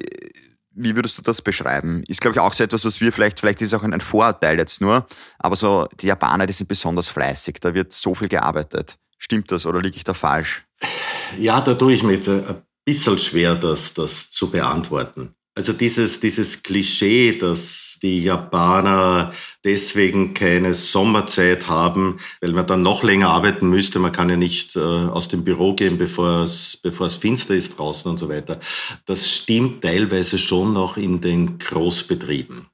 wie 0.73 0.95
würdest 0.95 1.17
du 1.17 1.23
das 1.23 1.41
beschreiben? 1.41 2.05
Ist, 2.07 2.21
glaube 2.21 2.35
ich, 2.35 2.41
auch 2.41 2.53
so 2.53 2.65
etwas, 2.65 2.85
was 2.85 3.01
wir 3.01 3.13
vielleicht, 3.13 3.41
vielleicht 3.41 3.63
ist 3.63 3.69
es 3.69 3.75
auch 3.75 3.83
ein 3.83 3.99
Vorurteil 4.01 4.59
jetzt 4.59 4.83
nur, 4.83 5.07
aber 5.39 5.57
so 5.57 5.89
die 6.01 6.09
Japaner, 6.09 6.45
die 6.45 6.53
sind 6.53 6.69
besonders 6.69 7.09
fleißig, 7.09 7.57
da 7.63 7.73
wird 7.73 7.95
so 7.95 8.15
viel 8.15 8.29
gearbeitet. 8.29 8.99
Stimmt 9.19 9.51
das 9.51 9.67
oder 9.67 9.81
liege 9.81 9.97
ich 9.97 10.05
da 10.05 10.15
falsch? 10.15 10.65
Ja, 11.39 11.61
da 11.61 11.75
tue 11.75 11.93
ich 11.93 12.03
mir 12.03 12.15
jetzt 12.15 12.29
ein 12.29 12.63
bisschen 12.85 13.19
schwer, 13.19 13.55
das, 13.55 13.95
das 13.95 14.31
zu 14.31 14.51
beantworten. 14.51 15.35
Also 15.57 15.73
dieses, 15.73 16.21
dieses 16.21 16.63
Klischee, 16.63 17.39
dass 17.39 17.99
die 18.03 18.23
Japaner 18.23 19.33
deswegen 19.65 20.35
keine 20.35 20.75
Sommerzeit 20.75 21.67
haben, 21.67 22.21
weil 22.43 22.53
man 22.53 22.67
dann 22.67 22.83
noch 22.83 23.03
länger 23.03 23.31
arbeiten 23.31 23.71
müsste. 23.71 23.99
Man 23.99 24.13
kann 24.13 24.29
ja 24.29 24.37
nicht 24.37 24.77
äh, 24.77 24.81
aus 24.81 25.29
dem 25.29 25.45
Büro 25.45 25.75
gehen, 25.75 25.97
bevor 25.97 26.41
es, 26.41 26.79
bevor 26.83 27.07
es 27.07 27.17
finster 27.17 27.55
ist 27.55 27.79
draußen 27.79 28.11
und 28.11 28.19
so 28.19 28.29
weiter. 28.29 28.61
Das 29.07 29.31
stimmt 29.31 29.83
teilweise 29.83 30.37
schon 30.37 30.75
noch 30.75 30.99
in 30.99 31.23
den 31.23 31.57
Großbetrieben 31.59 32.67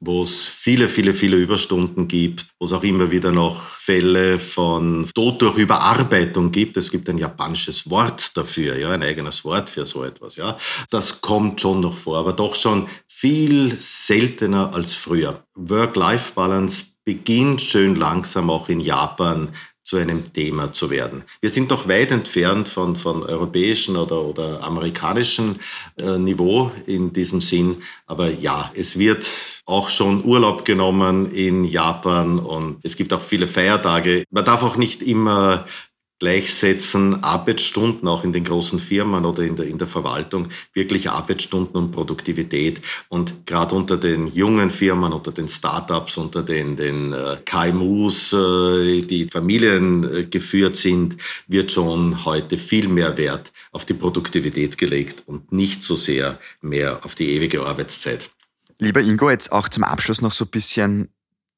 wo 0.00 0.22
es 0.22 0.46
viele, 0.46 0.88
viele, 0.88 1.14
viele 1.14 1.36
Überstunden 1.36 2.08
gibt, 2.08 2.46
wo 2.58 2.66
es 2.66 2.72
auch 2.72 2.82
immer 2.82 3.10
wieder 3.10 3.32
noch 3.32 3.62
Fälle 3.78 4.38
von 4.38 5.08
Tod 5.14 5.42
durch 5.42 5.56
Überarbeitung 5.56 6.50
gibt. 6.50 6.76
Es 6.76 6.90
gibt 6.90 7.08
ein 7.08 7.18
japanisches 7.18 7.88
Wort 7.90 8.36
dafür, 8.36 8.76
ja, 8.76 8.90
ein 8.90 9.02
eigenes 9.02 9.44
Wort 9.44 9.70
für 9.70 9.86
so 9.86 10.04
etwas, 10.04 10.36
ja. 10.36 10.56
Das 10.90 11.20
kommt 11.20 11.60
schon 11.60 11.80
noch 11.80 11.96
vor, 11.96 12.18
aber 12.18 12.32
doch 12.32 12.54
schon 12.54 12.88
viel 13.08 13.76
seltener 13.78 14.74
als 14.74 14.94
früher. 14.94 15.44
Work-Life-Balance 15.54 16.86
beginnt 17.04 17.60
schön 17.60 17.96
langsam 17.96 18.50
auch 18.50 18.68
in 18.68 18.80
Japan 18.80 19.52
zu 19.82 19.96
einem 19.96 20.32
Thema 20.32 20.72
zu 20.72 20.90
werden. 20.90 21.24
Wir 21.40 21.50
sind 21.50 21.70
noch 21.70 21.88
weit 21.88 22.12
entfernt 22.12 22.68
von, 22.68 22.94
von 22.96 23.22
europäischen 23.24 23.96
oder, 23.96 24.22
oder 24.22 24.62
amerikanischen 24.62 25.58
äh, 26.00 26.18
Niveau 26.18 26.70
in 26.86 27.12
diesem 27.12 27.40
Sinn. 27.40 27.82
Aber 28.06 28.30
ja, 28.30 28.70
es 28.74 28.98
wird 28.98 29.26
auch 29.66 29.90
schon 29.90 30.24
Urlaub 30.24 30.64
genommen 30.64 31.32
in 31.32 31.64
Japan 31.64 32.38
und 32.38 32.78
es 32.82 32.96
gibt 32.96 33.12
auch 33.12 33.22
viele 33.22 33.48
Feiertage. 33.48 34.24
Man 34.30 34.44
darf 34.44 34.62
auch 34.62 34.76
nicht 34.76 35.02
immer 35.02 35.66
gleichsetzen, 36.22 37.24
Arbeitsstunden 37.24 38.06
auch 38.06 38.22
in 38.22 38.32
den 38.32 38.44
großen 38.44 38.78
Firmen 38.78 39.24
oder 39.24 39.42
in 39.42 39.56
der, 39.56 39.66
in 39.66 39.78
der 39.78 39.88
Verwaltung, 39.88 40.50
wirklich 40.72 41.10
Arbeitsstunden 41.10 41.74
und 41.74 41.90
Produktivität. 41.90 42.80
Und 43.08 43.44
gerade 43.44 43.74
unter 43.74 43.96
den 43.96 44.28
jungen 44.28 44.70
Firmen, 44.70 45.12
unter 45.12 45.32
den 45.32 45.48
Startups, 45.48 46.16
unter 46.16 46.44
den, 46.44 46.76
den 46.76 47.12
äh, 47.12 47.38
KMUs, 47.44 48.32
äh, 48.34 49.02
die 49.02 49.26
familiengeführt 49.28 50.76
sind, 50.76 51.16
wird 51.48 51.72
schon 51.72 52.24
heute 52.24 52.56
viel 52.56 52.86
mehr 52.86 53.18
Wert 53.18 53.52
auf 53.72 53.84
die 53.84 53.94
Produktivität 53.94 54.78
gelegt 54.78 55.24
und 55.26 55.50
nicht 55.50 55.82
so 55.82 55.96
sehr 55.96 56.38
mehr 56.60 57.04
auf 57.04 57.16
die 57.16 57.32
ewige 57.32 57.66
Arbeitszeit. 57.66 58.30
Lieber 58.78 59.00
Ingo, 59.00 59.28
jetzt 59.28 59.50
auch 59.50 59.68
zum 59.68 59.82
Abschluss 59.82 60.22
noch 60.22 60.32
so 60.32 60.44
ein 60.44 60.50
bisschen 60.52 61.08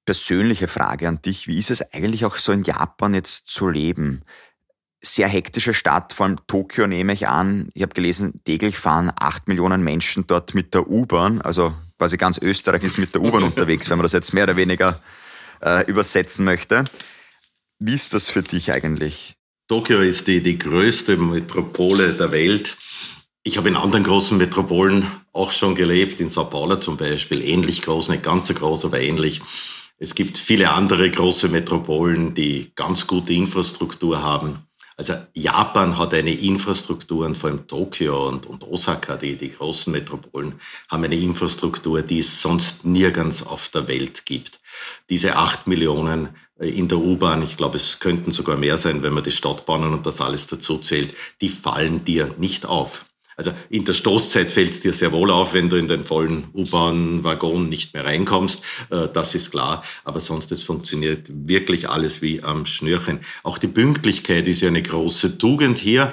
persönliche 0.07 0.68
Frage 0.68 1.07
an 1.07 1.20
dich. 1.20 1.48
Wie 1.48 1.59
ist 1.59 1.70
es 1.70 1.83
eigentlich 1.92 2.24
auch 2.24 2.38
so 2.38 2.53
in 2.53 2.62
Japan 2.62 3.12
jetzt 3.12 3.48
zu 3.48 3.68
leben? 3.68 4.22
Sehr 5.07 5.29
hektische 5.29 5.75
Stadt, 5.75 6.12
vor 6.12 6.27
allem 6.27 6.38
Tokio 6.47 6.87
nehme 6.87 7.12
ich 7.12 7.29
an. 7.29 7.71
Ich 7.75 7.83
habe 7.83 7.95
gelesen, 7.95 8.40
täglich 8.45 8.79
fahren 8.79 9.12
acht 9.19 9.49
Millionen 9.49 9.83
Menschen 9.83 10.27
dort 10.27 10.55
mit 10.55 10.75
der 10.75 10.88
U-Bahn. 10.88 11.40
Also 11.40 11.75
quasi 11.99 12.17
ganz 12.17 12.38
Österreich 12.38 12.83
ist 12.83 12.99
mit 12.99 13.14
der 13.14 13.23
U-Bahn 13.23 13.43
unterwegs, 13.45 13.90
wenn 13.90 13.99
man 13.99 14.05
das 14.05 14.12
jetzt 14.12 14.33
mehr 14.33 14.45
oder 14.45 14.57
weniger 14.57 15.01
äh, 15.62 15.85
übersetzen 15.87 16.45
möchte. 16.45 16.85
Wie 17.79 17.95
ist 17.95 18.14
das 18.14 18.29
für 18.31 18.43
dich 18.43 18.73
eigentlich? 18.73 19.37
Tokio 19.69 20.01
ist 20.01 20.27
die, 20.29 20.43
die 20.43 20.59
größte 20.59 21.17
Metropole 21.17 22.12
der 22.12 22.31
Welt. 22.31 22.77
Ich 23.43 23.57
habe 23.57 23.69
in 23.69 23.77
anderen 23.77 24.05
großen 24.05 24.37
Metropolen 24.37 25.07
auch 25.33 25.53
schon 25.53 25.75
gelebt, 25.75 26.21
in 26.21 26.31
Sao 26.31 26.45
Paulo 26.45 26.77
zum 26.77 26.97
Beispiel, 26.97 27.43
ähnlich 27.43 27.83
groß, 27.83 28.09
nicht 28.09 28.23
ganz 28.23 28.49
so 28.49 28.55
groß, 28.55 28.85
aber 28.85 29.01
ähnlich. 29.01 29.43
Es 29.99 30.14
gibt 30.14 30.38
viele 30.38 30.71
andere 30.71 31.11
große 31.11 31.49
Metropolen, 31.49 32.35
die 32.35 32.73
ganz 32.75 33.07
gute 33.07 33.33
Infrastruktur 33.33 34.23
haben. 34.23 34.67
Also 34.96 35.14
Japan 35.33 35.98
hat 35.98 36.14
eine 36.14 36.33
Infrastruktur, 36.33 37.26
und 37.26 37.37
vor 37.37 37.50
allem 37.50 37.66
Tokio 37.66 38.28
und, 38.28 38.46
und 38.46 38.62
Osaka, 38.62 39.16
die, 39.16 39.37
die 39.37 39.50
großen 39.50 39.92
Metropolen, 39.92 40.61
haben 40.88 41.02
eine 41.02 41.16
Infrastruktur, 41.16 42.02
die 42.02 42.20
es 42.20 42.40
sonst 42.40 42.85
nirgends 42.85 43.44
auf 43.44 43.68
der 43.70 43.88
Welt 43.88 44.24
gibt. 44.24 44.61
Diese 45.11 45.35
acht 45.37 45.66
Millionen 45.66 46.37
äh, 46.61 46.68
in 46.68 46.87
der 46.87 46.98
U-Bahn, 46.98 47.42
ich 47.42 47.57
glaube, 47.57 47.76
es 47.76 47.98
könnten 47.98 48.30
sogar 48.30 48.57
mehr 48.57 48.78
sein, 48.78 49.02
wenn 49.02 49.14
man 49.14 49.24
die 49.24 49.33
Stadtbahnen 49.33 49.92
und 49.92 50.07
das 50.07 50.20
alles 50.20 50.46
dazu 50.46 50.78
zählt, 50.78 51.14
die 51.40 51.48
fallen 51.48 52.04
dir 52.04 52.33
nicht 52.38 52.64
auf. 52.64 53.04
Also 53.37 53.53
in 53.68 53.85
der 53.85 53.94
Stoßzeit 53.94 54.53
fällt 54.53 54.73
es 54.73 54.81
dir 54.81 54.92
sehr 54.92 55.12
wohl 55.12 55.31
auf, 55.31 55.55
wenn 55.55 55.68
du 55.68 55.77
in 55.77 55.88
den 55.88 56.05
vollen 56.05 56.49
U-Bahn-Waggon 56.55 57.68
nicht 57.68 57.94
mehr 57.94 58.05
reinkommst. 58.05 58.62
Äh, 58.90 59.09
das 59.12 59.35
ist 59.35 59.51
klar. 59.51 59.85
Aber 60.05 60.20
sonst, 60.20 60.53
es 60.53 60.62
funktioniert 60.62 61.29
wirklich 61.29 61.88
alles 61.88 62.23
wie 62.23 62.42
am 62.42 62.66
Schnürchen. 62.66 63.20
Auch 63.42 63.59
die 63.59 63.68
Pünktlichkeit 63.68 64.47
ist 64.49 64.61
ja 64.61 64.68
eine 64.68 64.83
große 64.83 65.38
Tugend 65.38 65.79
hier. 65.79 66.12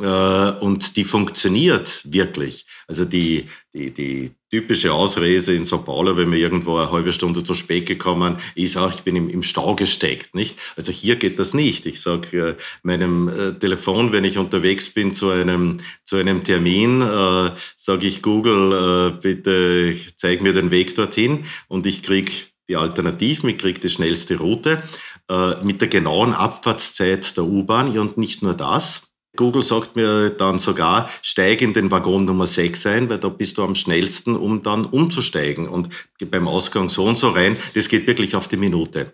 Äh, 0.00 0.50
und 0.60 0.96
die 0.96 1.04
funktioniert 1.04 2.02
wirklich. 2.04 2.66
Also 2.86 3.04
die, 3.04 3.48
die, 3.74 3.90
die 3.90 4.30
typische 4.50 4.92
Ausrede 4.92 5.54
in 5.54 5.64
Sao 5.64 5.78
Paulo, 5.78 6.16
wenn 6.16 6.30
wir 6.30 6.38
irgendwo 6.38 6.76
eine 6.76 6.90
halbe 6.90 7.12
Stunde 7.12 7.42
zu 7.42 7.54
spät 7.54 7.86
gekommen, 7.86 8.38
ist 8.54 8.76
auch, 8.76 8.92
ich 8.92 9.02
bin 9.02 9.16
im, 9.16 9.28
im 9.28 9.42
Stau 9.42 9.74
gesteckt, 9.74 10.34
nicht? 10.34 10.56
Also 10.76 10.92
hier 10.92 11.16
geht 11.16 11.38
das 11.38 11.52
nicht. 11.52 11.84
Ich 11.86 12.00
sage 12.00 12.38
äh, 12.38 12.54
meinem 12.82 13.28
äh, 13.28 13.58
Telefon, 13.58 14.12
wenn 14.12 14.24
ich 14.24 14.38
unterwegs 14.38 14.88
bin 14.88 15.12
zu 15.12 15.30
einem, 15.30 15.80
zu 16.04 16.16
einem 16.16 16.44
Termin, 16.44 17.02
äh, 17.02 17.50
sage 17.76 18.06
ich 18.06 18.22
Google, 18.22 19.16
äh, 19.16 19.20
bitte 19.20 19.96
zeig 20.16 20.42
mir 20.42 20.52
den 20.52 20.70
Weg 20.70 20.94
dorthin 20.94 21.44
und 21.66 21.86
ich 21.86 22.02
krieg 22.02 22.52
die 22.68 22.76
Alternativen, 22.76 23.48
ich 23.48 23.58
krieg 23.58 23.80
die 23.80 23.88
schnellste 23.88 24.38
Route 24.38 24.82
äh, 25.28 25.56
mit 25.64 25.80
der 25.80 25.88
genauen 25.88 26.34
Abfahrtszeit 26.34 27.36
der 27.36 27.44
U-Bahn 27.44 27.98
und 27.98 28.18
nicht 28.18 28.42
nur 28.42 28.54
das, 28.54 29.07
Google 29.38 29.62
sagt 29.62 29.94
mir 29.94 30.30
dann 30.30 30.58
sogar, 30.58 31.08
steig 31.22 31.62
in 31.62 31.72
den 31.72 31.92
Waggon 31.92 32.24
Nummer 32.24 32.48
6 32.48 32.86
ein, 32.86 33.08
weil 33.08 33.18
da 33.18 33.28
bist 33.28 33.56
du 33.56 33.62
am 33.62 33.76
schnellsten, 33.76 34.34
um 34.34 34.64
dann 34.64 34.84
umzusteigen. 34.84 35.68
Und 35.68 35.88
beim 36.28 36.48
Ausgang 36.48 36.88
so 36.88 37.04
und 37.04 37.16
so 37.16 37.28
rein, 37.28 37.56
das 37.74 37.88
geht 37.88 38.08
wirklich 38.08 38.34
auf 38.34 38.48
die 38.48 38.56
Minute. 38.56 39.12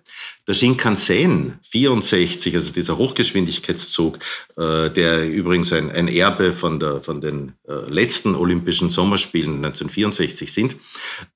Der 0.49 0.55
Shinkansen 0.55 1.59
64, 1.71 2.55
also 2.55 2.73
dieser 2.73 2.97
Hochgeschwindigkeitszug, 2.97 4.19
äh, 4.57 4.91
der 4.91 5.29
übrigens 5.29 5.73
ein, 5.75 5.91
ein, 5.91 6.09
Erbe 6.09 6.53
von, 6.53 6.81
der, 6.81 7.03
von 7.03 7.21
den 7.21 7.53
äh, 7.69 7.91
letzten 7.91 8.35
Olympischen 8.35 8.89
Sommerspielen 8.89 9.57
1964 9.57 10.51
sind, 10.51 10.77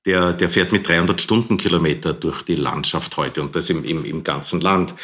der, 0.07 0.33
der 0.33 0.49
fährt 0.49 0.71
mit 0.71 0.87
300 0.87 1.21
Stundenkilometer 1.21 2.13
durch 2.13 2.41
die 2.41 2.55
Landschaft 2.55 3.17
heute 3.17 3.43
und 3.43 3.55
das 3.55 3.69
im, 3.69 3.83
im, 3.83 4.03
im 4.03 4.23
ganzen 4.23 4.61
Land 4.61 4.95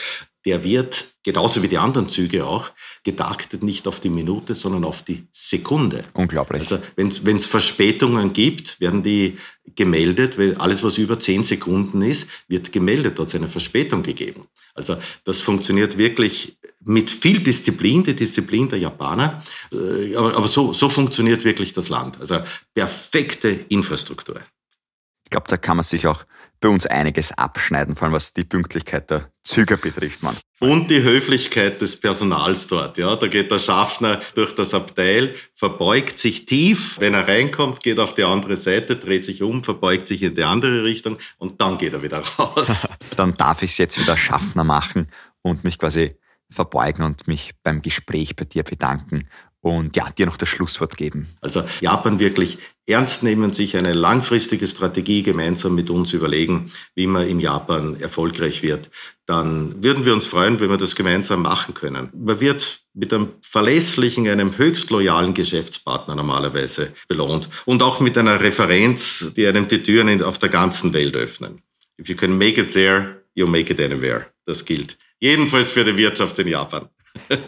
der 0.46 0.64
wird, 0.64 1.08
genauso 1.24 1.64
wie 1.64 1.68
die 1.68 1.78
anderen 1.78 2.08
Züge 2.08 2.46
auch, 2.46 2.72
getaktet 3.04 3.64
nicht 3.64 3.88
auf 3.88 4.00
die 4.00 4.10
Minute, 4.10 4.54
sondern 4.54 4.84
auf 4.84 5.02
die 5.02 5.28
Sekunde. 5.34 6.04
Unglaublich. 6.14 6.62
Also 6.62 6.80
wenn 6.96 7.38
es 7.38 7.48
Verspätungen 7.48 8.34
gibt, 8.34 8.80
werden 8.80 9.02
die 9.02 9.38
gemeldet, 9.76 10.38
weil 10.38 10.56
alles, 10.56 10.84
was 10.84 11.00
über 11.00 11.18
zehn 11.18 11.44
Sekunden 11.44 12.02
ist, 12.04 12.30
wird 12.48 12.72
gemeldet, 12.72 13.20
hat 13.20 13.28
es 13.28 13.36
eine 13.36 13.50
Verspätung 13.50 14.04
gegeben. 14.04 14.48
Also 14.76 14.98
das 15.24 15.42
funktioniert 15.42 15.98
wirklich 15.98 16.58
mit 16.82 17.10
viel 17.10 17.40
Disziplin, 17.40 18.04
die 18.04 18.16
Disziplin 18.16 18.70
der 18.70 18.78
Japaner. 18.78 19.44
Äh, 19.74 20.16
aber, 20.16 20.36
aber 20.36 20.48
so, 20.48 20.74
so 20.74 20.90
funktioniert 20.90 21.44
wirklich 21.44 21.74
das 21.74 21.90
Land. 21.90 22.20
Also 22.20 22.42
perfekte 22.76 23.50
Infrastruktur. 23.50 24.42
Ich 25.24 25.32
glaube, 25.32 25.48
da 25.48 25.58
kann 25.58 25.78
man 25.78 25.84
sich 25.84 26.06
auch 26.06 26.26
bei 26.66 26.72
uns 26.72 26.88
einiges 26.88 27.32
abschneiden, 27.32 27.96
vor 27.96 28.06
allem 28.06 28.14
was 28.14 28.34
die 28.34 28.44
Pünktlichkeit 28.44 29.12
der 29.12 29.30
Züge 29.44 29.78
betrifft. 29.78 30.24
Man. 30.24 30.36
Und 30.60 30.90
die 30.90 31.04
Höflichkeit 31.04 31.80
des 31.80 31.96
Personals 32.00 32.66
dort. 32.66 32.98
Ja, 32.98 33.16
da 33.16 33.28
geht 33.28 33.52
der 33.52 33.60
Schaffner 33.60 34.20
durch 34.34 34.56
das 34.56 34.74
Abteil, 34.74 35.36
verbeugt 35.54 36.18
sich 36.18 36.48
tief. 36.48 37.00
Wenn 37.00 37.14
er 37.14 37.28
reinkommt, 37.28 37.84
geht 37.84 38.00
auf 38.00 38.16
die 38.16 38.24
andere 38.24 38.58
Seite, 38.58 38.96
dreht 38.96 39.26
sich 39.26 39.44
um, 39.44 39.64
verbeugt 39.64 40.08
sich 40.08 40.24
in 40.24 40.34
die 40.34 40.44
andere 40.44 40.84
Richtung 40.84 41.20
und 41.38 41.62
dann 41.62 41.78
geht 41.78 41.94
er 41.94 42.02
wieder 42.02 42.24
raus. 42.40 42.88
dann 43.16 43.38
darf 43.38 43.62
ich 43.62 43.70
es 43.70 43.78
jetzt 43.78 44.00
wieder 44.00 44.18
Schaffner 44.18 44.64
machen 44.64 45.12
und 45.44 45.64
mich 45.64 45.78
quasi 45.78 46.16
verbeugen 46.50 47.06
und 47.06 47.28
mich 47.28 47.52
beim 47.62 47.84
Gespräch 47.84 48.36
bei 48.36 48.46
dir 48.46 48.64
bedanken 48.64 49.30
und 49.66 49.96
ja, 49.96 50.08
dir 50.16 50.28
noch 50.28 50.38
das 50.38 50.48
Schlusswort 50.48 50.96
geben. 50.96 51.28
Also 51.42 51.64
Japan 51.82 52.20
wirklich 52.20 52.60
ernst 52.86 53.24
nehmen, 53.24 53.52
sich 53.52 53.76
eine 53.76 53.94
langfristige 53.94 54.68
Strategie 54.68 55.24
gemeinsam 55.24 55.74
mit 55.74 55.90
uns 55.90 56.14
überlegen, 56.14 56.72
wie 56.94 57.08
man 57.08 57.28
in 57.28 57.40
Japan 57.40 58.00
erfolgreich 58.00 58.62
wird, 58.62 58.92
dann 59.26 59.84
würden 59.84 60.06
wir 60.06 60.14
uns 60.14 60.28
freuen, 60.28 60.60
wenn 60.60 60.70
wir 60.70 60.78
das 60.78 60.96
gemeinsam 60.96 61.42
machen 61.42 61.74
können. 61.74 62.10
Man 62.14 62.40
wird 62.40 62.82
mit 62.94 63.12
einem 63.12 63.30
verlässlichen, 63.42 64.28
einem 64.28 64.56
höchst 64.56 64.92
loyalen 64.92 65.34
Geschäftspartner 65.34 66.14
normalerweise 66.14 66.94
belohnt 67.08 67.50
und 67.66 67.82
auch 67.82 68.00
mit 68.00 68.20
einer 68.20 68.40
Referenz, 68.42 69.34
die 69.36 69.48
einem 69.48 69.68
die 69.68 69.82
Türen 69.82 70.22
auf 70.22 70.38
der 70.38 70.50
ganzen 70.50 70.94
Welt 70.94 71.16
öffnen. 71.16 71.60
If 72.00 72.08
you 72.08 72.16
can 72.16 72.38
make 72.38 72.62
it 72.62 72.74
there, 72.74 73.24
you 73.34 73.48
make 73.48 73.74
it 73.74 73.82
anywhere. 73.82 74.28
Das 74.46 74.64
gilt. 74.64 74.96
Jedenfalls 75.20 75.72
für 75.72 75.84
die 75.84 75.98
Wirtschaft 75.98 76.38
in 76.38 76.50
Japan. 76.50 76.88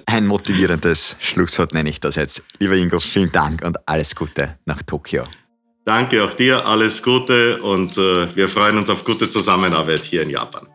Ein 0.06 0.28
motivierendes 0.28 1.16
Schlusswort 1.20 1.74
nenne 1.74 1.90
ich 1.90 2.00
das 2.00 2.16
jetzt. 2.16 2.44
Lieber 2.60 2.76
Ingo, 2.76 3.00
vielen 3.00 3.32
Dank 3.32 3.64
und 3.64 3.78
alles 3.88 4.16
Gute 4.16 4.58
nach 4.66 4.82
Tokio. 4.82 5.24
Danke 5.86 6.24
auch 6.24 6.34
dir, 6.34 6.66
alles 6.66 7.02
Gute 7.02 7.62
und 7.62 7.98
äh, 7.98 8.36
wir 8.36 8.50
freuen 8.50 8.78
uns 8.78 8.90
auf 8.90 9.06
gute 9.06 9.30
Zusammenarbeit 9.30 10.04
hier 10.04 10.22
in 10.22 10.30
Japan. 10.30 10.68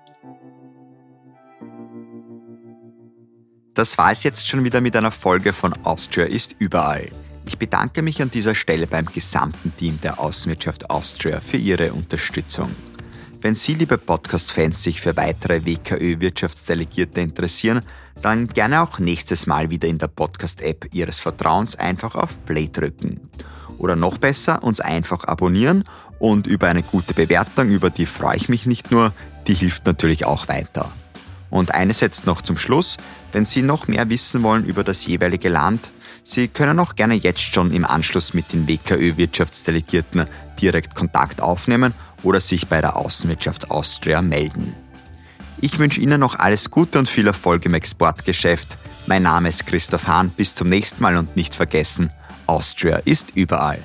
Das 3.74 3.96
war 3.98 4.10
es 4.10 4.22
jetzt 4.22 4.46
schon 4.48 4.64
wieder 4.64 4.80
mit 4.80 4.96
einer 4.96 5.10
Folge 5.10 5.52
von 5.52 5.74
Austria 5.84 6.26
ist 6.26 6.56
überall. 6.58 7.10
Ich 7.46 7.58
bedanke 7.58 8.02
mich 8.02 8.22
an 8.22 8.30
dieser 8.30 8.54
Stelle 8.54 8.86
beim 8.86 9.06
gesamten 9.06 9.74
Team 9.76 9.98
der 10.02 10.20
Außenwirtschaft 10.20 10.90
Austria 10.90 11.40
für 11.40 11.56
ihre 11.56 11.92
Unterstützung. 11.92 12.74
Wenn 13.42 13.56
Sie, 13.56 13.74
liebe 13.74 13.98
Podcast-Fans, 13.98 14.84
sich 14.84 15.00
für 15.00 15.16
weitere 15.16 15.66
WKÖ-Wirtschaftsdelegierte 15.66 17.20
interessieren, 17.20 17.80
dann 18.22 18.46
gerne 18.46 18.80
auch 18.80 19.00
nächstes 19.00 19.48
Mal 19.48 19.68
wieder 19.68 19.88
in 19.88 19.98
der 19.98 20.06
Podcast-App 20.06 20.94
Ihres 20.94 21.18
Vertrauens 21.18 21.74
einfach 21.74 22.14
auf 22.14 22.38
Play 22.46 22.68
drücken. 22.68 23.28
Oder 23.78 23.96
noch 23.96 24.18
besser, 24.18 24.62
uns 24.62 24.80
einfach 24.80 25.24
abonnieren 25.24 25.82
und 26.20 26.46
über 26.46 26.68
eine 26.68 26.84
gute 26.84 27.14
Bewertung, 27.14 27.70
über 27.70 27.90
die 27.90 28.06
freue 28.06 28.36
ich 28.36 28.48
mich 28.48 28.64
nicht 28.64 28.92
nur, 28.92 29.12
die 29.48 29.54
hilft 29.54 29.86
natürlich 29.86 30.24
auch 30.24 30.46
weiter. 30.46 30.92
Und 31.50 31.74
eines 31.74 31.98
jetzt 31.98 32.26
noch 32.26 32.42
zum 32.42 32.56
Schluss, 32.56 32.96
wenn 33.32 33.44
Sie 33.44 33.62
noch 33.62 33.88
mehr 33.88 34.08
wissen 34.08 34.44
wollen 34.44 34.64
über 34.64 34.84
das 34.84 35.04
jeweilige 35.04 35.48
Land, 35.48 35.90
Sie 36.22 36.46
können 36.46 36.78
auch 36.78 36.94
gerne 36.94 37.14
jetzt 37.14 37.40
schon 37.40 37.72
im 37.72 37.84
Anschluss 37.84 38.34
mit 38.34 38.52
den 38.52 38.68
WKÖ-Wirtschaftsdelegierten 38.68 40.26
direkt 40.60 40.94
Kontakt 40.94 41.40
aufnehmen 41.40 41.92
oder 42.22 42.40
sich 42.40 42.68
bei 42.68 42.80
der 42.80 42.96
Außenwirtschaft 42.96 43.70
Austria 43.70 44.22
melden. 44.22 44.74
Ich 45.60 45.78
wünsche 45.78 46.00
Ihnen 46.00 46.20
noch 46.20 46.38
alles 46.38 46.70
Gute 46.70 46.98
und 46.98 47.08
viel 47.08 47.26
Erfolg 47.26 47.64
im 47.66 47.74
Exportgeschäft. 47.74 48.78
Mein 49.06 49.22
Name 49.22 49.48
ist 49.48 49.66
Christoph 49.66 50.06
Hahn. 50.06 50.30
Bis 50.30 50.54
zum 50.54 50.68
nächsten 50.68 51.02
Mal 51.02 51.16
und 51.16 51.36
nicht 51.36 51.54
vergessen, 51.54 52.10
Austria 52.46 52.96
ist 53.04 53.36
überall. 53.36 53.78